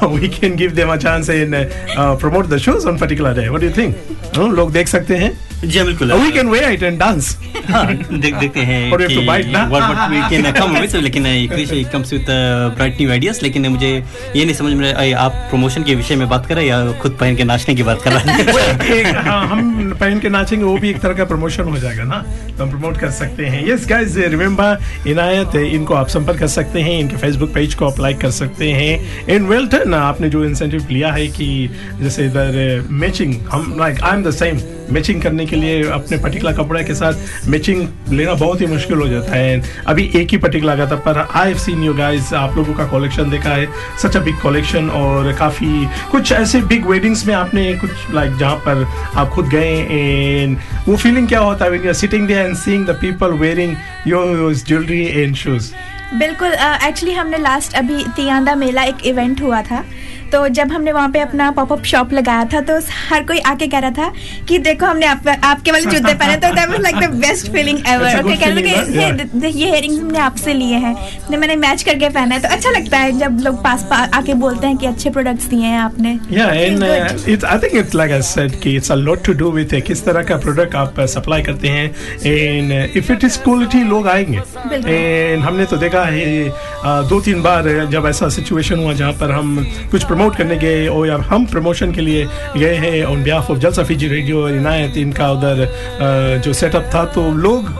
[0.06, 1.54] we can give them a chance in
[1.98, 5.78] promote the shows on particular day what do you think लोग देख सकते हैं। जी
[5.78, 8.90] हाँ, बिल्कुल। We can it and dance देख देखते हैं
[9.52, 10.06] ना?
[11.02, 12.26] लेकिन comes with
[12.76, 13.90] bright new ideas लेकिन मुझे
[14.36, 16.92] ये नहीं समझ में आया, आप प्रमोशन के विषय में बात कर रहे हैं या
[16.92, 19.12] खुद पहन के नाचने की बात कर रहे हैं?
[19.26, 22.24] हाँ, हम पहन के नाचेंगे वो भी एक तरह का प्रमोशन हो जाएगा ना?
[22.58, 26.80] तो हम प्रमोट कर सकते हैं। यस गाइस रिमेंबर इनायत इनको आप संपर्क कर सकते
[26.80, 31.12] हैं इनके फेसबुक पेज को अप्लाई कर सकते हैं। इन वेल्टन आपने जो इंसेंटिव लिया
[31.12, 31.48] है कि
[32.02, 34.60] जैसे इधर मैचिंग हम like I am the same
[34.92, 39.08] matching करने के लिए अपने पर्टिकुलर कपड़े के साथ मैचिंग लेना बहुत ही मुश्किल हो
[39.08, 42.56] जाता है। अभी एक ही पर्टिकुलर लगा था पर I have seen you guys आप
[42.56, 43.66] लोगों का कलेक्शन देखा है।
[44.02, 48.56] सच अ बिग कलेक्शन और काफ़ी कुछ ऐसे बिग वेडिंग्स में आपने कुछ लाइक जहाँ
[48.66, 52.84] पर आप खुद गए। एंड वो फीलिंग क्या होता है you're sitting there and seeing
[52.86, 53.76] the people wearing
[54.06, 54.26] your
[54.68, 55.72] jewelry and shoes?
[56.18, 59.84] बिल्कुल एक्चुअली uh, हमने लास्ट अभी तियांदा मेला एक इवेंट हुआ था।
[60.32, 62.78] तो जब हमने वहाँ पे अपना पॉपअप शॉप लगाया था तो
[63.10, 64.12] हर कोई आके कह रहा था
[64.48, 67.78] कि देखो हमने आप, आपके वाले जूते पहने तो that was like the best feeling
[67.88, 68.62] ever okay कह रहे
[68.98, 70.94] ये ये इयरिंग्स हमने आपसे लिए हैं।
[71.30, 74.66] ने मैंने मैच करके पहना है। तो अच्छा लगता है जब लोग पास आके बोलते
[74.66, 77.28] हैं कि अच्छे प्रोडक्ट्स दिए हैं आपने। Uh, good.
[77.28, 80.04] it's I think it's like I said कि a lot to do with uh, किस
[80.04, 85.44] तरह का प्रोडक्ट आप सप्लाई करते हैं। Uh, if it is quality लोग आएँगे। and
[85.44, 89.56] हमने तो देखा है uh, दो तीन बार जब ऐसा सिचुएशन हुआ जहाँ पर हम
[89.90, 92.24] कुछ प्रमोट करने गए और या हम प्रमोशन के लिए
[92.56, 97.22] गए हैं on behalf of Jalsa Fiji radio Inayat इनका उधर जो सेटअप था तो
[97.36, 97.72] लोग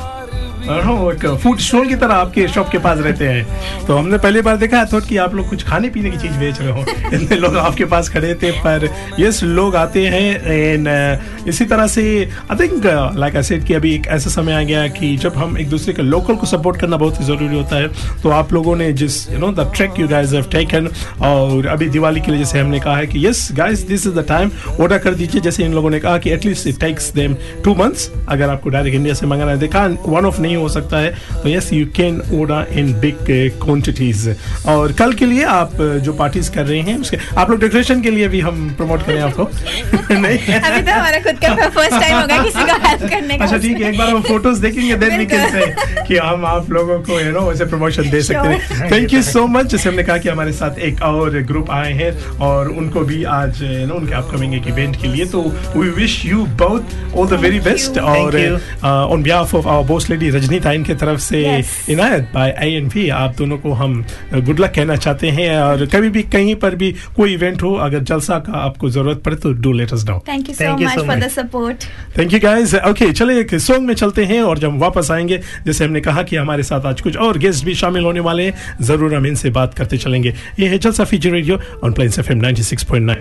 [0.62, 4.84] फ़ूड स्टॉल की तरह आपके शॉप के पास रहते हैं। तो हमने पहली बार देखा
[4.92, 6.80] थॉट कि आप लोग कुछ खाने पीने की चीज़ बेच रहे हो।
[7.14, 8.88] इतने लोग आपके पास खड़े थे, पर
[9.20, 12.02] यस लोग आते हैं एंड इसी तरह से
[12.50, 15.56] I think like I said कि अभी एक ऐसा समय आ गया कि जब हम
[15.58, 17.88] एक दूसरे के लोकल को सपोर्ट करना बहुत ही ज़रूरी होता है
[18.22, 20.88] तो आप लोगों ने जिस you know the track you have taken
[21.22, 24.24] और अभी दिवाली के लिए जैसे हमने कहा है कि yes guys this is the
[24.28, 27.74] time order कर दीजिए। जैसे इन लोगों ने कहा कि at least it takes them two
[27.74, 31.14] months अगर आपको डायरेक्ट इंडिया से मंगाना है। देखा वन ऑफ़ नहीं हो सकता है।
[31.42, 33.16] तो yes you can order in big
[33.64, 34.28] quantities
[34.68, 38.00] और कल के लिए आप uh, जो पार्टीज़ कर रहे हैं उसके आप लोग डेकोरेशन
[38.02, 39.48] के लिए भी हम प्रमोट करें आपको।
[40.14, 43.58] नहीं। अभी तो हमारा खुद का फ़र्स्ट टाइम होगा किसी को हेल्प करने का। अच्छा
[43.58, 45.66] ठीक है एक बार हम फ़ोटोज़ देखेंगे देन वी कैन से
[46.08, 49.46] कि हम आप लोगों को यू नो वैसे प्रमोशन दे सकते हैं। थैंक यू सो
[49.56, 52.12] मच जैसे हमने कहा कि हमारे साथ एक और ग्रुप आए हैं
[52.48, 55.42] और उनको भी आज यू नो उनके अपकमिंग एक इवेंट के लिए तो
[55.76, 58.36] we wish you both all the very best और
[58.84, 61.42] on behalf of our boss lady Rajni ताइन की तरफ़ से
[61.90, 65.86] इनायत बाय आई एन भी आप दोनों को हम गुड लक कहना चाहते हैं और
[65.86, 69.52] कभी भी कहीं पर भी कोई इवेंट हो अगर जलसा का आपको ज़रूरत पड़े तो
[69.52, 71.84] do let us know thank you so much for the support
[72.18, 75.84] thank you guys okay चलिए एक सॉन्ग में चलते हैं और जब वापस आएँगे जैसे
[75.84, 79.14] हमने कहा कि हमारे साथ आज कुछ और गेस्ट भी शामिल होने वाले हैं ज़रूर
[79.14, 83.16] हम इनसे बात करते चलेंगे। ये है Jalsa Fiji radio on Plains FM 96.9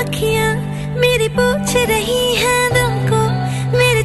[0.00, 0.50] अखियाँ
[1.00, 3.29] मेरी पूछ रही हैं दिल को मेरे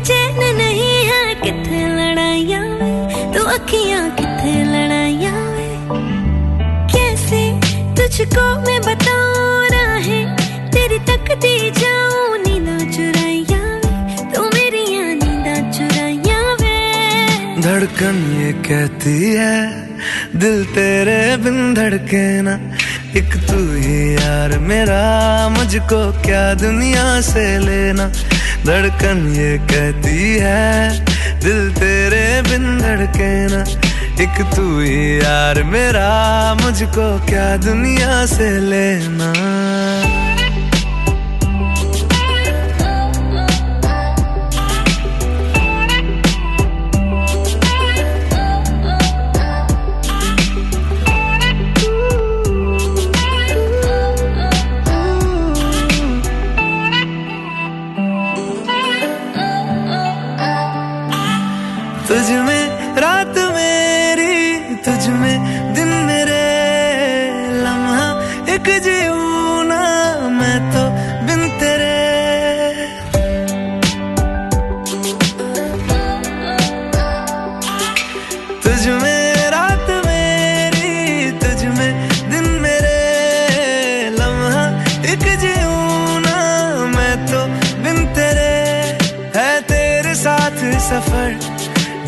[0.08, 2.90] चैन नहीं है किथे लड़ाइयाँ वे
[3.34, 5.70] तो अखियाँ किथे लड़ाइयाँ वे
[6.94, 7.42] कैसे
[7.98, 10.26] तुझको मैं बताऊँ राहें
[10.76, 13.66] तेरी तकती जाऊँ नींदा चुराइयाँ
[14.36, 14.86] तो मेरी
[15.24, 16.78] नींदा चुराइयाँ वे
[17.66, 19.58] धड़कन ये कहती है,
[20.40, 22.56] दिल तेरे बिन धड़के ना।
[23.18, 25.02] एक तू ही यार मेरा,
[25.50, 28.12] मुझको क्या दुनिया से लेना?
[28.66, 30.90] धड़कन ये कहती है,
[31.40, 33.62] दिल तेरे बिन धड़के ना।
[34.24, 36.10] एक तू ही यार मेरा,
[36.62, 39.34] मुझको क्या दुनिया से लेना?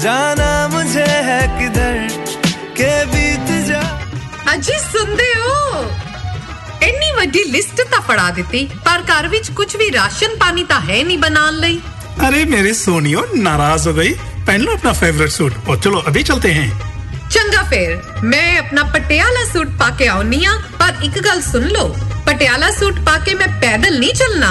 [0.07, 1.99] जाना मुझे है किधर
[2.79, 3.83] के बीत जा
[4.55, 5.83] ਅਜੀ ਸੁਣਦੇ ਹੋ
[6.87, 11.03] ਇੰਨੀ ਵੱਡੀ ਲਿਸਟ ਤਾਂ ਫੜਾ ਦਿੱਤੀ ਪਰ ਘਰ ਵਿੱਚ ਕੁਝ ਵੀ ਰਾਸ਼ਨ ਪਾਣੀ ਤਾਂ ਹੈ
[11.05, 11.81] ਨਹੀਂ ਬਣਾਉਣ ਲਈ
[12.25, 14.11] अरे मेरे सोनियो नाराज हो गई
[14.49, 16.67] पहन लो अपना फेवरेट सूट और चलो अभी चलते हैं
[17.35, 17.95] ਚੰਗਾ ਫੇਰ
[18.33, 21.87] ਮੈਂ ਆਪਣਾ ਪਟਿਆਲਾ ਸੂਟ ਪਾ ਕੇ ਆਉਣੀ ਆ ਪਰ ਇੱਕ ਗੱਲ ਸੁਣ ਲਓ
[22.27, 24.51] ਪਟਿਆਲਾ ਸੂਟ ਪਾ ਕੇ ਮੈਂ ਪੈਦਲ ਨਹੀਂ ਚੱਲਣਾ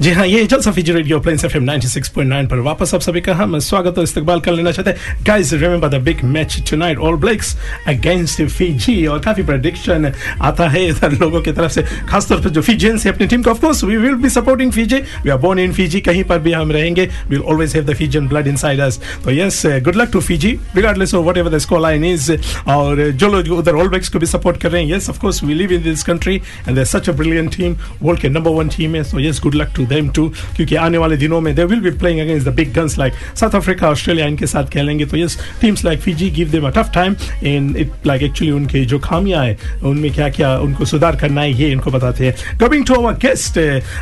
[0.00, 3.58] जो हाँ ये जलसा फीजी रेडियो प्लेन्स एफएम 96.9 पर वापस आप सभी का हम
[3.58, 7.54] स्वागत और इस्तकबाल कर लेना चाहते हैं। Guys remember the big match tonight All Blacks
[7.88, 10.10] against Fiji और काफ़ी प्रेडिक्शन
[10.42, 13.50] आता है इधर लोगों की तरफ़ से। खासतौर पर जो फीजियंस है अपनी टीम को
[13.50, 16.52] of course we will be supporting Fiji we are born in Fiji कहीं पर भी
[16.52, 20.20] हम रहेंगे will always have the Fijian blood inside us तो yes good luck to
[20.22, 22.32] Fiji regardless of whatever the score line is
[22.68, 25.44] और जो लोग उधर ऑल ब्लैक्स को भी सपोर्ट कर रहे हैं yes of course
[25.44, 28.68] we live in this country and there such a brilliant team world के नंबर वन
[28.78, 31.64] टीम है so yes good luck to them too क्योंकि आने वाले दिनों में they
[31.64, 35.16] will be playing against the big guns like South Africa Australia इनके साथ खेलेंगे। तो
[35.16, 37.16] yes teams like Fiji give them a tough time
[37.46, 41.52] in it like actually उनके जो खामियाँ है, उनमें क्या क्या उनको सुधार करना है,
[41.52, 43.58] ये इनको बताते हैं। कमिंग टू अवर गेस्ट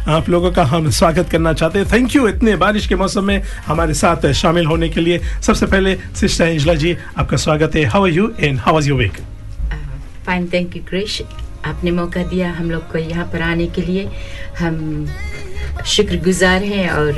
[0.09, 3.43] आप लोगों का हम स्वागत करना चाहते हैं। थैंक यू इतने बारिश के मौसम में
[3.67, 8.05] हमारे साथ शामिल होने के लिए। सबसे पहले सिस्टर एंजला जी, आपका स्वागत है। How
[8.05, 9.17] are you and how was your week
[10.27, 11.21] fine thank you Krish
[11.67, 14.09] आपने मौका दिया हम लोग को यहाँ पर आने के लिए।
[14.59, 15.07] हम
[15.87, 17.13] शुक्रगुजार हैं और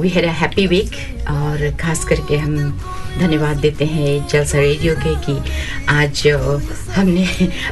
[0.00, 0.94] we had a happy week
[1.30, 2.56] और खास करके हम
[3.18, 5.36] धन्यवाद देते हैं जलसा रेडियो के कि
[5.90, 6.26] आज
[6.94, 7.26] हमने,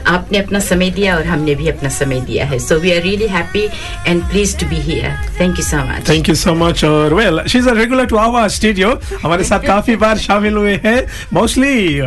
[0.06, 3.26] आपने अपना समय दिया और हमने भी अपना समय दिया है। So we are really
[3.28, 3.64] happy
[4.06, 7.40] and please to be here thank you so much thank you so much और well
[7.48, 8.88] she is a regular to our studio
[9.22, 11.00] हमारे साथ काफ़ी बार शामिल हुए हैं।
[11.34, 12.00] मोस्टली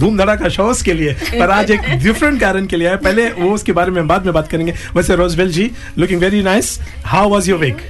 [0.00, 3.54] धूम धड़ाका शोज़ के लिए। पर आज एक डिफरेंट कारण के लिए है पहले वो
[3.54, 7.48] उसके बारे में बाद में बात करेंगे। वैसे Rosewell ji looking very nice how was
[7.48, 7.88] your week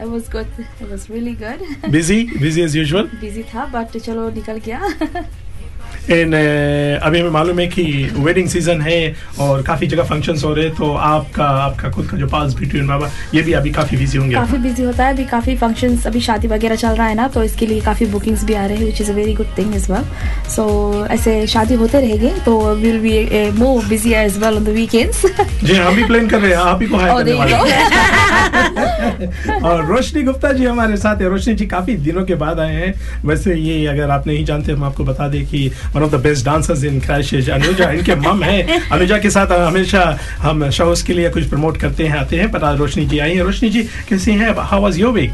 [0.00, 0.46] It was good.
[0.80, 1.60] It was really good.
[1.90, 4.80] busy busy as usual Busy tha but chalo nikal गया
[6.10, 6.32] इन
[7.02, 7.82] अभी हमें मालूम है कि
[8.16, 12.16] वेडिंग सीज़न है और काफ़ी जगह फ़ंक्शंस हो रहे हैं तो आपका आपका खुद का
[12.16, 15.24] जो पास बिटवीन बाबा ये भी अभी काफ़ी बिज़ी होंगे। काफ़ी बिज़ी होता है अभी
[15.26, 18.54] काफ़ी फ़ंक्शंस अभी शादी वगैरह चल रहा है ना तो इसके लिए काफ़ी बुकिंग्स भी
[18.54, 20.04] आ रहे हैं which is a very good thing as well
[20.56, 20.64] so
[21.10, 25.24] ऐसे शादी होते रहेंगे तो will be more busy as well on the weekends
[25.64, 27.54] जी हम भी प्लान कर रहे हैं आप ही को हायर Oh, करने वाले।
[29.68, 32.92] और रोशनी गुप्ता जी हमारे साथ है रोशनी जी काफ़ी दिनों के बाद आए हैं।
[33.24, 36.44] वैसे ये अगर आप नहीं जानते हम आपको बता दें कि one of the best
[36.46, 41.30] dancers in crashes Anuja इनके मम है। अनुजा के साथ हमेशा हम शोज़ के लिए
[41.30, 44.32] कुछ प्रमोट करते हैं आते हैं पर आज रोशनी जी आई हैं। रोशनी जी कैसी
[44.32, 44.54] हैं?
[44.58, 45.32] How was your week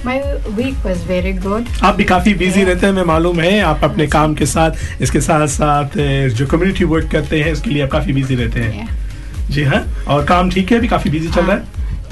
[0.00, 0.12] My
[0.56, 1.66] week was very good.
[1.84, 2.68] आप भी काफ़ी बिज़ी yeah.
[2.68, 5.98] रहते हैं मैं मालूम है। आप अपने काम के साथ इसके साथ साथ
[6.36, 9.50] जो कम्युनिटी वर्क करते हैं उसके लिए आप काफ़ी बिज़ी रहते हैं। Yeah.
[9.50, 10.78] जी हाँ और काम ठीक है?
[10.78, 11.62] अभी काफ़ी बिज़ी चल रहा है।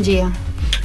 [0.00, 0.36] जी हाँ।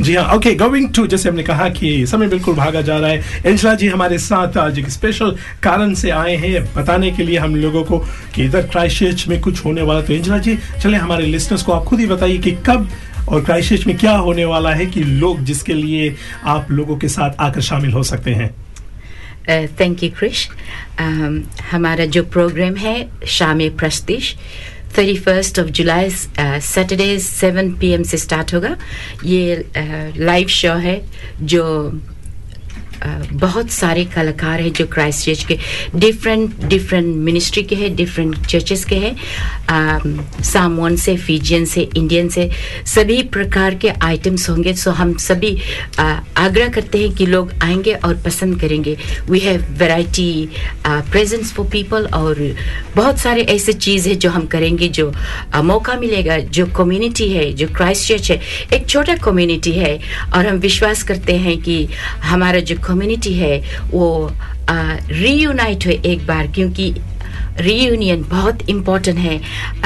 [0.01, 3.41] जी हाँ ओके गोइंग टू जैसे हमने कहा कि समय बिल्कुल भागा जा रहा है।
[3.45, 7.55] एंजला जी हमारे साथ आज एक स्पेशल कारण से आए हैं, बताने के लिए हम
[7.55, 7.99] लोगों को
[8.35, 11.83] कि इधर क्राइस्ट में कुछ होने वाला तो एंजला जी, चले हमारे लिस्टर्स को आप
[11.83, 12.89] खुद ही बताइए कि कब
[13.29, 16.15] और क्राइस्ट में क्या होने वाला है कि लोग जिसके लिए
[16.45, 18.53] आप लोगों के साथ आकर शामिल हो सकते हैं।
[19.79, 20.47] थैंक यू क्रिश
[21.71, 22.95] हमारा जो प्रोग्राम है
[23.27, 24.35] शाम प्रस्तिश
[24.97, 28.75] thirty first of July Saturday seven P M से स्टार्ट होगा।
[29.25, 29.65] ये
[30.17, 31.01] लाइव शो है
[31.41, 32.12] जो uh,
[33.33, 35.57] बहुत सारे कलाकार हैं जो क्राइस्ट चर्च के
[35.95, 39.15] डिफरेंट डिफरेंट मिनिस्ट्री के हैं डिफरेंट चर्चेस के हैं।
[40.43, 42.49] सामवन से फीजियन से इंडियन से
[42.85, 45.57] सभी प्रकार के आइटम्स होंगे। सो हम सभी
[45.99, 48.97] आग्रह करते हैं कि लोग आएँगे और पसंद करेंगे।
[49.29, 50.49] We have variety
[50.87, 52.41] presents for people और
[52.95, 57.51] बहुत सारे ऐसे चीज़ है जो हम करेंगे जो uh, मौका मिलेगा। जो कम्युनिटी है
[57.53, 58.39] जो क्राइस्ट चर्च है
[58.73, 59.99] एक छोटा कम्युनिटी है
[60.35, 61.87] और हम विश्वास करते हैं कि
[62.23, 63.55] हमारा जो कम्युनिटी है
[63.91, 64.09] वो
[64.69, 66.93] रीयूनाइट हुए एक बार क्योंकि
[67.59, 69.35] रीयूनियन बहुत इम्पोर्टेंट है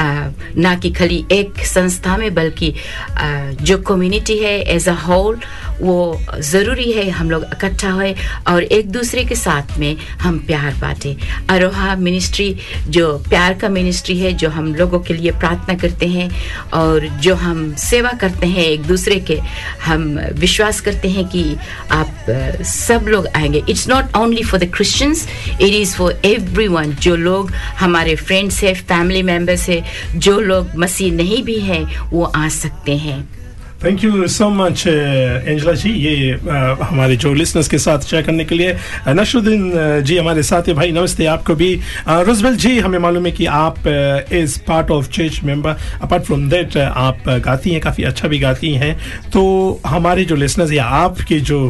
[0.00, 2.72] आ, ना कि खाली एक संस्था में बल्कि
[3.10, 3.26] आ,
[3.62, 5.38] जो कम्युनिटी है एज अ होल
[5.80, 8.14] वो ज़रूरी है हम लोग इकट्ठा होए
[8.48, 11.14] और एक दूसरे के साथ में हम प्यार बांटें।
[11.50, 12.56] अरोहा मिनिस्ट्री
[12.88, 16.30] जो प्यार का मिनिस्ट्री है, जो हम लोगों के लिए प्रार्थना करते हैं
[16.74, 19.38] और जो हम सेवा करते हैं एक दूसरे के,
[19.84, 21.56] हम विश्वास करते हैं कि
[21.90, 22.26] आप
[22.64, 26.68] सब लोग आएँगे। It's not only for the Christians it is for every
[27.02, 29.84] जो लोग हमारे फ्रेंड्स है फैमिली मेंबर्स है,
[30.16, 33.37] जो लोग मसीह नहीं भी हैं, वो आ सकते हैं।
[33.84, 38.44] Thank you so much Angela ji ये आ, हमारे जो लिसनर्स के साथ शेयर करने
[38.44, 41.74] के लिए uh, नशरुद्दीन uh, जी हमारे साथ है। भाई नमस्ते आपको भी।
[42.08, 43.86] रुजबल जी हमें मालूम है कि आप
[44.32, 48.74] is part of church member apart from that आप गाती हैं काफ़ी अच्छा भी गाती
[48.74, 48.94] हैं।
[49.30, 49.42] तो
[49.86, 51.68] हमारे जो लिसनर्स या आपके जो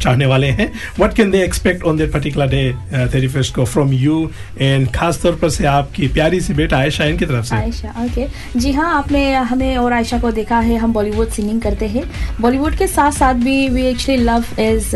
[0.00, 3.92] चाहने वाले हैं। What can they expect on that particular day thirty first को फ्रॉम
[3.94, 4.30] यू
[4.60, 8.26] एंड खास तौर पर से आपकी प्यारी सी बेटा आयशा, इनकी तरफ़ से। Ayesha okay
[8.26, 8.60] okay.
[8.60, 12.04] जी हाँ आपने, हमें और आयशा को देखा है, हम बॉलीवुड सिंगिंग करते हैं।
[12.40, 14.90] बॉलीवुड के साथ साथ भी वी एक्चुअली लव इज़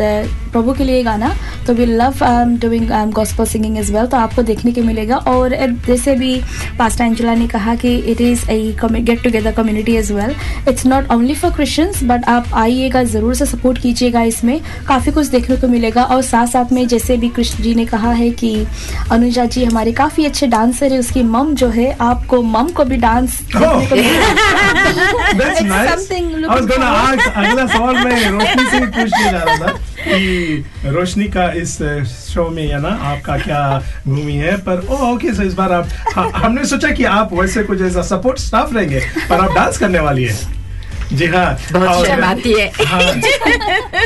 [0.51, 1.33] प्रभु के लिए गाना
[1.67, 2.23] तो we love
[2.61, 5.55] doing gospel singing as well तो आपको देखने को मिलेगा। और
[5.87, 6.35] जैसे भी
[6.79, 10.35] पास्टा एंजुला ने कहा कि it is a get together community as well
[10.69, 15.27] it's not only for Christians but आप आइएगा, ज़रूर से सपोर्ट कीजिएगा इसमें। काफ़ी कुछ
[15.27, 18.67] देखने को मिलेगा। और साथ साथ में जैसे भी कृष्ण जी ने कहा है कि
[19.11, 22.97] अनुजा जी हमारे काफ़ी अच्छे डांसर है। उसकी मम जो है आपको मम को भी
[22.97, 23.95] डांस देखने को
[27.93, 31.77] मैं रोशनी से पूछने जा रहा था कि रोशनी का इस
[32.33, 34.57] शो में या ना आपका क्या भूमि है?
[34.57, 38.01] पर ओ ओके सो इस बार आप हाँ, हमने सोचा कि आप वैसे कुछ ऐसा
[38.01, 40.66] सपोर्ट स्टाफ रहेंगे पर आप डांस करने वाली है।
[41.13, 43.01] जी हाँ। बहुत और- शर्म आती है। हाँ।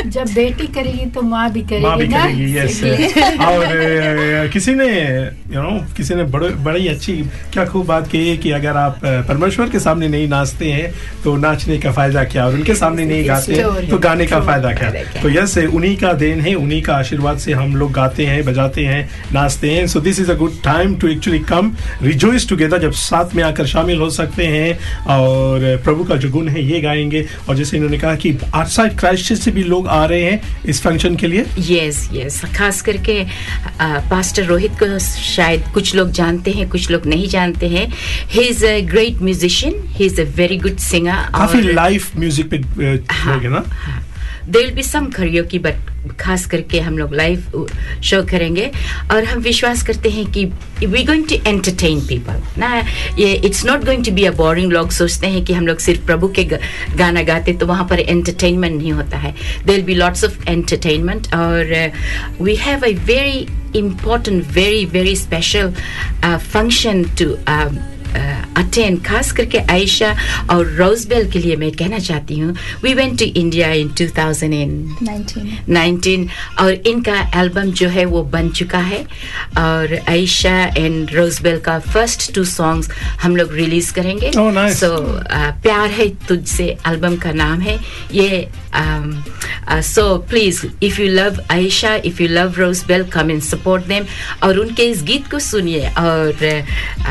[0.06, 2.24] जब बेटी करेगी तो माँ भी करेगी माँ भी ना?
[2.24, 2.82] करेगी यस
[3.46, 4.88] और किसी ने
[5.54, 7.12] यू नो किसी ने बड़े बड़ी अच्छी
[7.52, 10.92] क्या खूब बात कही है कि अगर आप परमेश्वर के सामने नहीं नाचते हैं
[11.24, 14.72] तो नाचने का फ़ायदा क्या और उनके सामने नहीं गाते हैं तो गाने का फ़ायदा
[14.72, 14.90] क्या
[15.22, 18.84] तो यस उन्हीं का देन है उन्हीं का आशीर्वाद से हम लोग गाते हैं बजाते
[18.84, 21.72] हैं नाचते हैं। So this is a good time to actually come
[22.02, 24.72] rejoice together जब साथ में आकर शामिल हो सकते हैं।
[25.06, 29.32] और प्रभु का जो गुण है ये गाएँगे और जैसे इन्होंने कहा कि आउटसाइड क्राइस्ट
[29.34, 33.22] से भी लोग आ रहे हैं इस फ़ंक्शन के लिए। यस यस खास करके
[34.10, 37.86] पास्टर रोहित को शायद कुछ लोग जानते हैं कुछ लोग नहीं जानते हैं।
[38.30, 42.56] He is a great musician he is a very good singer काफ़ी लाइव म्यूज़िक पे
[43.12, 43.64] हाँ, ना है ना?
[44.48, 45.90] देर बी सम करियोकी बट
[46.20, 47.66] खास करके हम लोग लाइव
[48.04, 48.70] शो करेंगे।
[49.12, 50.44] और हम विश्वास करते हैं कि
[50.86, 52.74] we going to entertain people ना
[53.18, 56.04] ये it's not going to be a boring लोग सोचते हैं कि हम लोग सिर्फ़
[56.06, 59.34] प्रभु के गाना गाते तो वहाँ पर एंटरटेनमेंट नहीं होता है।
[59.66, 61.90] There be lots of entertainment और
[62.42, 65.70] we have a very important very very special
[66.22, 67.78] uh, function to um,
[68.14, 70.14] attend खास करके आयशा
[70.50, 72.54] और रोजबेल के लिए मैं कहना चाहती हूँ
[72.84, 76.28] we went to India in 2019 19
[76.60, 79.02] और इनका एल्बम जो है वो बन चुका है।
[79.58, 82.90] और आयशा एंड रोजबेल का फ़र्स्ट टू सॉन्ग्स
[83.22, 84.74] हम लोग रिलीज़ करेंगे। सो Oh, nice.
[84.74, 84.88] सो
[85.62, 87.78] प्यार है तुझसे एल्बम का नाम है।
[88.14, 88.48] ये
[89.86, 94.04] so please if you love Ayesha if you love Rosebel come in support them
[94.42, 96.30] और उनके इस गीत को सुनिए। और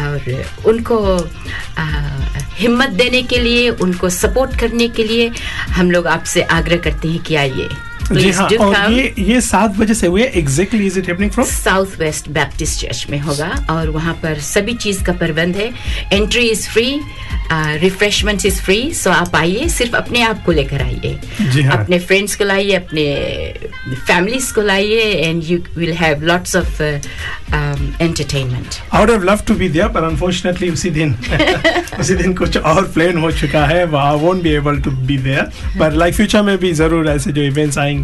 [0.02, 0.20] और
[0.68, 5.32] उनको uh, हिम्मत देने के लिए उनको सपोर्ट करने के लिए
[5.70, 7.70] हम लोग आपसे आग्रह करते हैं कि आइए।
[8.14, 11.48] जी हाँ और कम ये ये सात बजे से हुए exactly is it happening from
[11.48, 15.72] South West Baptist Church में होगा और वहाँ पर सभी चीज़ का प्रबंध है।
[16.14, 17.00] Entry is free
[17.54, 22.00] refreshment is free so आप आइए सिर्फ़ अपने आप को लेकर आइए। जी हाँ। अपने
[22.00, 23.06] फ्रेंड्स को लाइए अपने
[23.90, 26.82] फैमिलीज़ को लाइए and you will have lots of
[28.02, 28.70] entertainment
[29.22, 31.16] loved to be there, but उसी दिन
[32.00, 35.42] उसी दिन कुछ और प्लान हो चुका है I won't be able to be there
[35.80, 38.01] पर लाइक फ्यूचर में भी ज़रूर ऐसे जो इवेंट्स आएँगे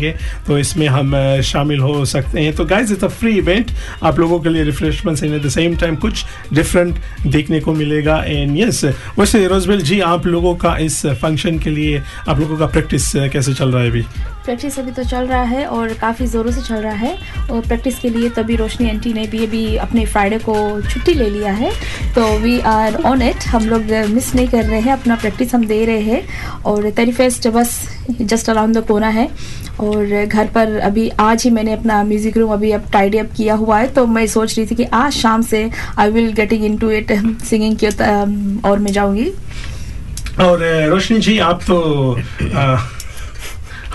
[0.48, 3.72] तो इसमें हम शामिल हो सकते हैं। तो guys it's a free event
[4.04, 6.95] आप लोगों के लिए refreshments and at the same time कुछ डिफरेंट
[7.28, 8.84] देखने को मिलेगा। एंड यस
[9.20, 13.54] वैसे रोजबेल जी, आप लोगों का इस फ़ंक्शन के लिए, आप लोगों का प्रैक्टिस कैसे
[13.54, 14.06] चल रहा है अभी?
[14.48, 17.14] प्रैक्टिस अभी तो चल रहा है और काफ़ी ज़ोरों से चल रहा है।
[17.52, 21.30] और प्रैक्टिस के लिए तभी रोशनी आंटी ने भी अभी अपने फ्राइडे को छुट्टी ले
[21.30, 21.72] लिया है।
[22.16, 25.66] तो वी आर ऑन इट हम लोग मिस नहीं कर रहे हैं। अपना प्रैक्टिस हम
[25.66, 27.78] दे रहे हैं। और तेरी फेस्ट बस
[28.12, 29.30] जस्ट अराउंड द कोना है।
[29.80, 33.56] और घर पर अभी आज ही मैंने अपना म्यूज़िक रूम अभी अब टाइडी अप किया
[33.56, 36.78] हुआ है। तो मैं सोच रही थी कि आज शाम से I will getting in
[36.78, 37.12] to it
[37.43, 37.88] singing की
[38.70, 39.32] और मैं जाऊँगी।
[40.41, 41.82] और रोशनी जी आप तो
[42.54, 42.78] अ,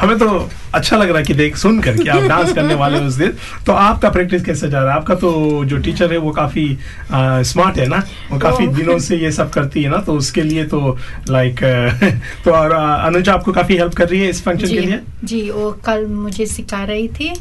[0.03, 2.99] हमें तो अच्छा लग रहा है कि देख सुन कर कि आप डांस करने वाले
[2.99, 3.33] हो उस दिन।
[3.67, 4.97] तो आपका प्रैक्टिस कैसे जा रहा है?
[4.97, 6.79] आपका तो जो टीचर है वो काफ़ी
[7.11, 8.03] आ, स्मार्ट है ना?
[8.31, 10.99] वो काफ़ी वो- दिनों से ये सब करती है ना तो उसके लिए तो
[11.31, 11.61] लाइक
[12.45, 15.01] तो और अनुजा आपको काफ़ी हेल्प कर रही है इस फ़ंक्शन के लिए?
[15.25, 17.33] जी वो कल मुझे सिखा रही थी।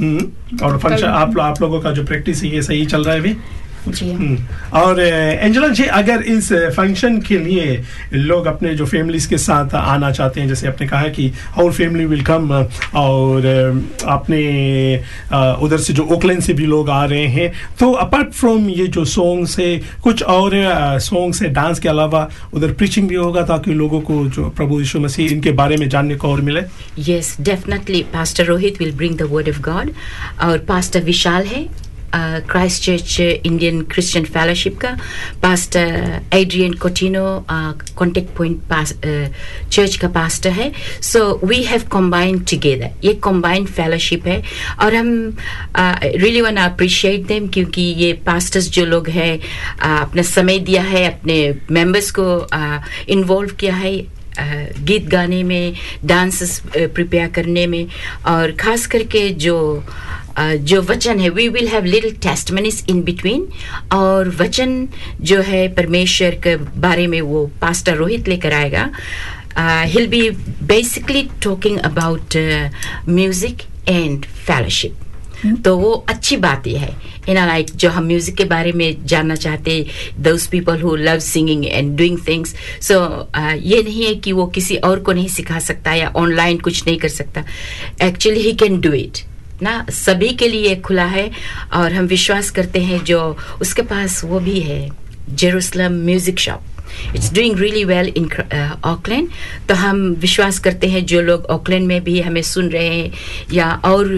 [0.00, 0.26] हम्म,
[0.66, 3.36] और फ़ंक्शन आप आप लोगों का जो प्रैक्टिस है ये सही चल रहा है अभी?
[3.88, 4.36] जी हम्म,
[4.78, 7.80] और एंजेला जी अगर इस फ़ंक्शन के लिए
[8.12, 12.04] लोग अपने जो फैमिलीज़ के साथ आना चाहते हैं जैसे आपने कहा कि होल फैमिली
[12.06, 14.42] विल कम और अ, आपने
[15.64, 17.50] उधर से जो ओकलैंड से भी लोग आ रहे हैं
[17.80, 20.52] तो अपार्ट फ्रॉम ये जो सॉन्ग्स है कुछ और
[21.08, 25.00] सॉन्ग्स है डांस के अलावा उधर प्रीचिंग भी होगा ताकि लोगों को जो प्रभु यीशु
[25.00, 26.62] मसीह इनके बारे में जानने को और मिले
[27.10, 28.00] Yes, definitely.
[28.12, 29.90] Pastor Rohit will bring the word of God.
[30.42, 31.62] और पास्टर विशाल है
[32.12, 34.90] Christ church Indian Christian fellowship का
[35.42, 38.72] pastor Adrian Coutinho contact point
[39.72, 40.70] church का पास्टर है
[41.02, 44.42] so we have combined together ये कॉम्बाइंड फेलोशिप है
[44.82, 45.12] और हम
[45.78, 49.32] रियली वन अप्रिशिएट देम क्योंकि ये पास्टर्स जो लोग हैं
[49.90, 52.30] अपना समय दिया है अपने मेंबर्स को
[53.12, 53.98] इन्वॉल्व किया है
[54.38, 55.74] गीत गाने में
[56.06, 57.86] डांसेस प्रिपेयर करने में
[58.26, 59.56] और खास करके जो
[60.40, 63.46] जो वचन है we will have little testimonies in between
[63.92, 64.88] और वचन
[65.20, 68.88] जो है परमेश्वर के बारे में वो पास्टर रोहित लेकर आएगा।
[69.58, 70.28] He'll be
[70.66, 72.36] basically talking about
[73.08, 75.06] music and fellowship
[75.64, 76.94] तो वो अच्छी बात ये है।
[77.28, 79.84] इन लाइक जो हम म्यूज़िक के बारे में जानना चाहते
[80.18, 82.98] those people who love singing and doing things so
[83.36, 86.98] ये नहीं है कि वो किसी और को नहीं सिखा सकता या ऑनलाइन कुछ नहीं
[86.98, 87.44] कर सकता।
[88.02, 89.18] Actually he can do it
[89.62, 91.30] ना सभी के लिए खुला है
[91.74, 93.20] और हम विश्वास करते हैं जो
[93.62, 94.88] उसके पास वो भी है
[95.30, 96.66] Jerusalem music shop
[97.16, 98.28] it's doing really well in
[98.84, 99.28] Auckland
[99.68, 103.12] तो हम विश्वास करते हैं जो लोग ऑकलैंड में भी हमें सुन रहे हैं
[103.52, 104.08] या और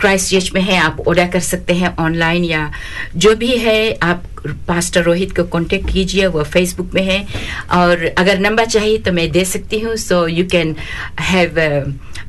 [0.00, 2.70] क्राइस्ट चर्च में हैं, आप ऑर्डर कर सकते हैं ऑनलाइन या
[3.16, 4.22] जो भी है, आप
[4.68, 7.24] पास्टर रोहित को कांटेक्ट कीजिए, वो फेसबुक में है।
[7.72, 10.74] और अगर नंबर चाहिए तो मैं दे सकती हूँ so you can
[11.20, 11.60] have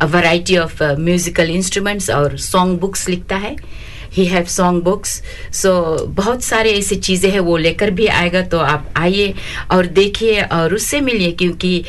[0.04, 3.56] variety of musical instruments और सॉन्ग बुक्स लिखता है।
[4.14, 5.22] He have song books
[5.54, 5.72] so
[6.08, 9.34] बहुत सारे ऐसी चीज़ें हैं, वो लेकर भी आएगा तो आप आइए
[9.72, 11.84] और देखिए और उससे मिलिए, क्योंकि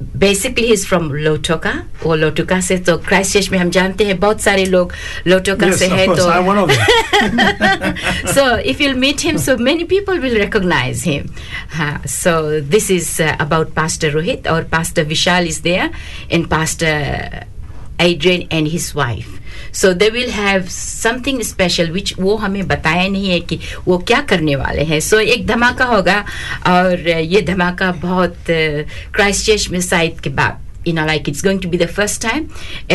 [0.00, 1.72] बेसिकली इज़ फ्रॉम लोटोका
[2.02, 4.92] वो लोटोका से तो क्राइस्ट चर्च में हम जानते हैं बहुत सारे लोग
[5.26, 6.70] लोटोका Yes, से of है course, तो I'm one of
[8.34, 11.28] so if you'll meet him so many people will recognize him
[11.74, 15.90] हाँ, so this is uh, about pastor rohit or pastor vishal is there
[16.30, 16.94] and pastor
[17.98, 18.94] adrian and his
[19.74, 24.20] wife they will have something special which वो हमें बताया नहीं है कि वो क्या
[24.20, 26.24] करने वाले हैं। सो so एक धमाका होगा
[26.66, 28.36] और ये धमाका बहुत
[29.14, 32.22] क्राइस्ट चर्च में शायद के बाद। You know like it's going to be the first
[32.26, 32.48] time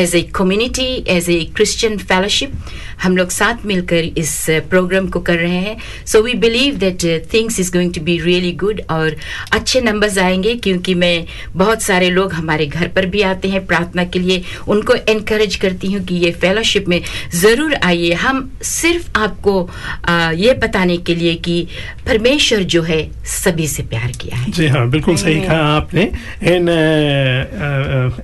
[0.03, 2.55] as a community as a christian fellowship
[3.03, 4.35] हम लोग साथ मिलकर इस
[4.69, 5.77] प्रोग्राम को कर रहे हैं
[6.07, 9.15] so we believe that things is going to be really good और
[9.53, 11.25] अच्छे नंबर्स आएँगे क्योंकि मैं
[11.55, 15.91] बहुत सारे लोग हमारे घर पर भी आते हैं प्रार्थना के लिए। उनको एनकरेज करती
[15.93, 16.99] हूँ कि ये फेलोशिप में
[17.33, 19.69] ज़रूर आइए। हम सिर्फ़ आपको
[20.05, 21.61] आ, ये बताने के लिए कि
[22.07, 23.01] परमेश्वर जो है
[23.33, 26.11] सभी से प्यार किया है। जी हाँ बिल्कुल सही कहा आपने।
[26.43, 26.69] एंड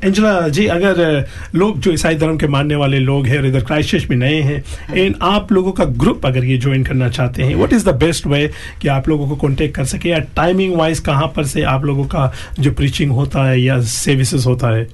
[0.04, 3.92] एंजला जी अगर लोग जो ईसाई धर्म के मानने वाले लोग हैं और इधर क्राइस्ट
[3.92, 4.64] चर्च में नए हैं
[4.96, 8.28] एंड आप लोगों का ग्रुप अगर ये ज्वाइन करना चाहते हैं what is the best
[8.28, 8.50] way
[8.82, 12.06] कि आप लोगों को कॉन्टेक्ट कर सके या टाइमिंग वाइज कहाँ पर से आप लोगों
[12.06, 14.88] का जो प्रीचिंग होता है या सर्विसेज़ होता है?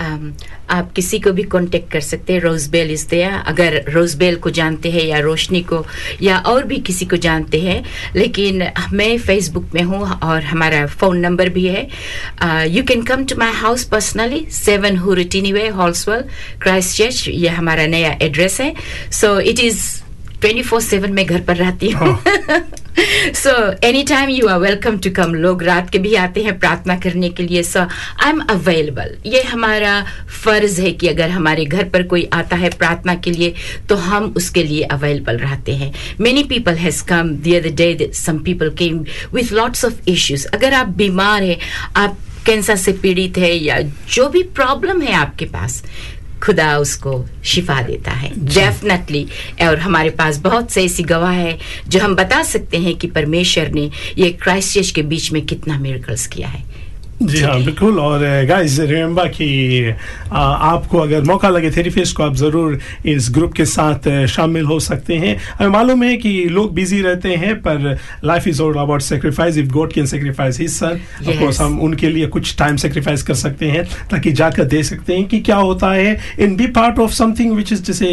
[0.00, 0.32] Um,
[0.70, 4.90] आप किसी को भी कांटेक्ट कर सकते हैं रोजबेल इज़ देयर अगर रोजबेल को जानते
[4.90, 5.84] हैं या रोशनी को
[6.22, 7.82] या और भी किसी को जानते हैं
[8.16, 11.88] लेकिन मैं फेसबुक में हूँ और हमारा फ़ोन नंबर भी है।
[12.68, 16.24] You can come to my house personally seven हुरटिनी way Halswell
[16.62, 18.74] Christchurch ये हमारा नया एड्रेस है।
[19.12, 19.82] So it is
[20.40, 22.18] twenty four seven में घर पर रहती हूँ।
[22.96, 23.50] So
[23.86, 27.28] any time you are welcome to come लोग रात के भी आते हैं प्रार्थना करने
[27.28, 29.94] के लिए सो आई एम अवेलेबल ये हमारा
[30.44, 33.54] फ़र्ज़ है कि अगर हमारे घर पर कोई आता है प्रार्थना के लिए
[33.88, 38.38] तो हम उसके लिए अवेलेबल रहते हैं। Many people has come the other day some
[38.44, 41.58] people came with lots of issues अगर आप बीमार है,
[41.96, 43.80] आप कैंसर से पीड़ित है, या
[44.14, 45.82] जो भी प्रॉब्लम है आपके पास
[46.46, 49.26] खुदा उसको शिफा देता है। डेफिनेटली
[49.62, 53.68] और हमारे पास बहुत से ऐसी गवाह है जो हम बता सकते हैं कि परमेश्वर
[53.68, 56.83] ने ये क्राइस्ट के बीच में कितना मेरिकल्स किया है।
[57.24, 59.46] जी हाँ बिल्कुल। और गाइस रिमेम्बर कि
[60.32, 64.78] आपको अगर मौका लगे थेरी फेस को आप ज़रूर इस ग्रुप के साथ शामिल हो
[64.80, 69.02] सकते हैं। हमें मालूम है कि लोग बिज़ी रहते हैं पर life is all about
[69.02, 71.38] sacrifice if God can sacrifice his son of Yes.
[71.38, 75.24] Course हम उनके लिए कुछ टाइम सेक्रीफाइस कर सकते हैं ताकि जाकर दे सकते हैं
[75.28, 78.06] कि क्या होता है। In B part of something which is जैसे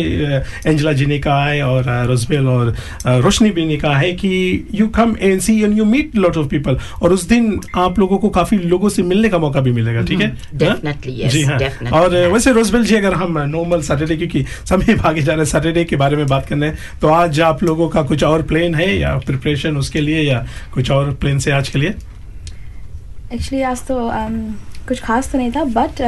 [0.68, 2.74] एंजला जी ने कहा है और रोजबेल और
[3.08, 4.32] रोशनी भी ने कहा है कि
[4.76, 8.18] you come and see and you meet lot of people और उस दिन आप लोगों
[8.18, 10.30] को काफ़ी लोगों से मिलने का मौका भी मिलेगा ठीक है
[10.64, 11.24] Definitely, हाँ?
[11.24, 11.94] yes, जी हाँ definitely.
[12.02, 15.52] और अ, वैसे रोजबेल जी अगर हम नॉर्मल सैटरडे क्योंकि समय भागे जा रहे हैं
[15.52, 18.76] सैटरडे के बारे में बात करने हैं तो आज आप लोगों का कुछ और प्लान
[18.76, 21.94] है या प्रिपरेशन उसके लिए या कुछ और प्लान से आज के लिए
[23.34, 24.40] एक्चुअली आज तो um,
[24.88, 26.02] कुछ खास तो नहीं था बट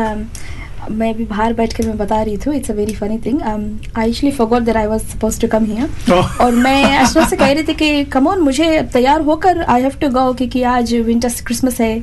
[0.91, 4.09] मैं भी बाहर बैठ कर मैं बता रही थी it's a very funny thing I
[4.09, 7.63] actually forgot that I was suppose to come here और मैं अशरफ से कह रही
[7.63, 11.81] थी कि कम ऑन मुझे तैयार होकर आई हैव टू गो क्योंकि आज विंटर क्रिसमस
[11.81, 11.93] है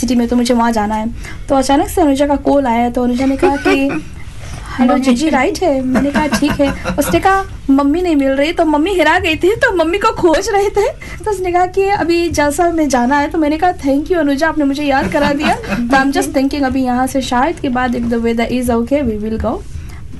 [0.00, 1.08] सिटी में तो मुझे वहाँ जाना है.
[1.48, 3.88] तो अचानक से अनुजा का कॉल आया तो अनुजा ने कहा कि
[4.78, 6.68] हेलो जी राइट है। मैंने कहा ठीक है।
[6.98, 10.48] उसने कहा मम्मी नहीं मिल रही। तो मम्मी हिरा गई थी तो मम्मी को खोज
[10.48, 10.86] रहे थे।
[11.24, 14.48] तो उसने कहा कि अभी जलसा में जाना है तो मैंने कहा थैंक यू अनुजा
[14.48, 17.68] आपने मुझे याद करा दिया। तो आई एम जस्ट थिंकिंग अभी यहाँ से शायद के
[17.68, 19.62] बाद if the weather is okay we will go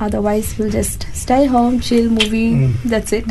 [0.01, 2.55] otherwise we'll just stay home chill movie.
[2.55, 2.73] Mm.
[2.85, 3.25] that's it.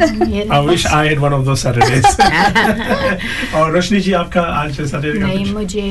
[0.52, 2.06] I wish I had one of those Saturdays.
[3.56, 5.90] और रोशनी जी आपका आज सैटरडे का नहीं मुझे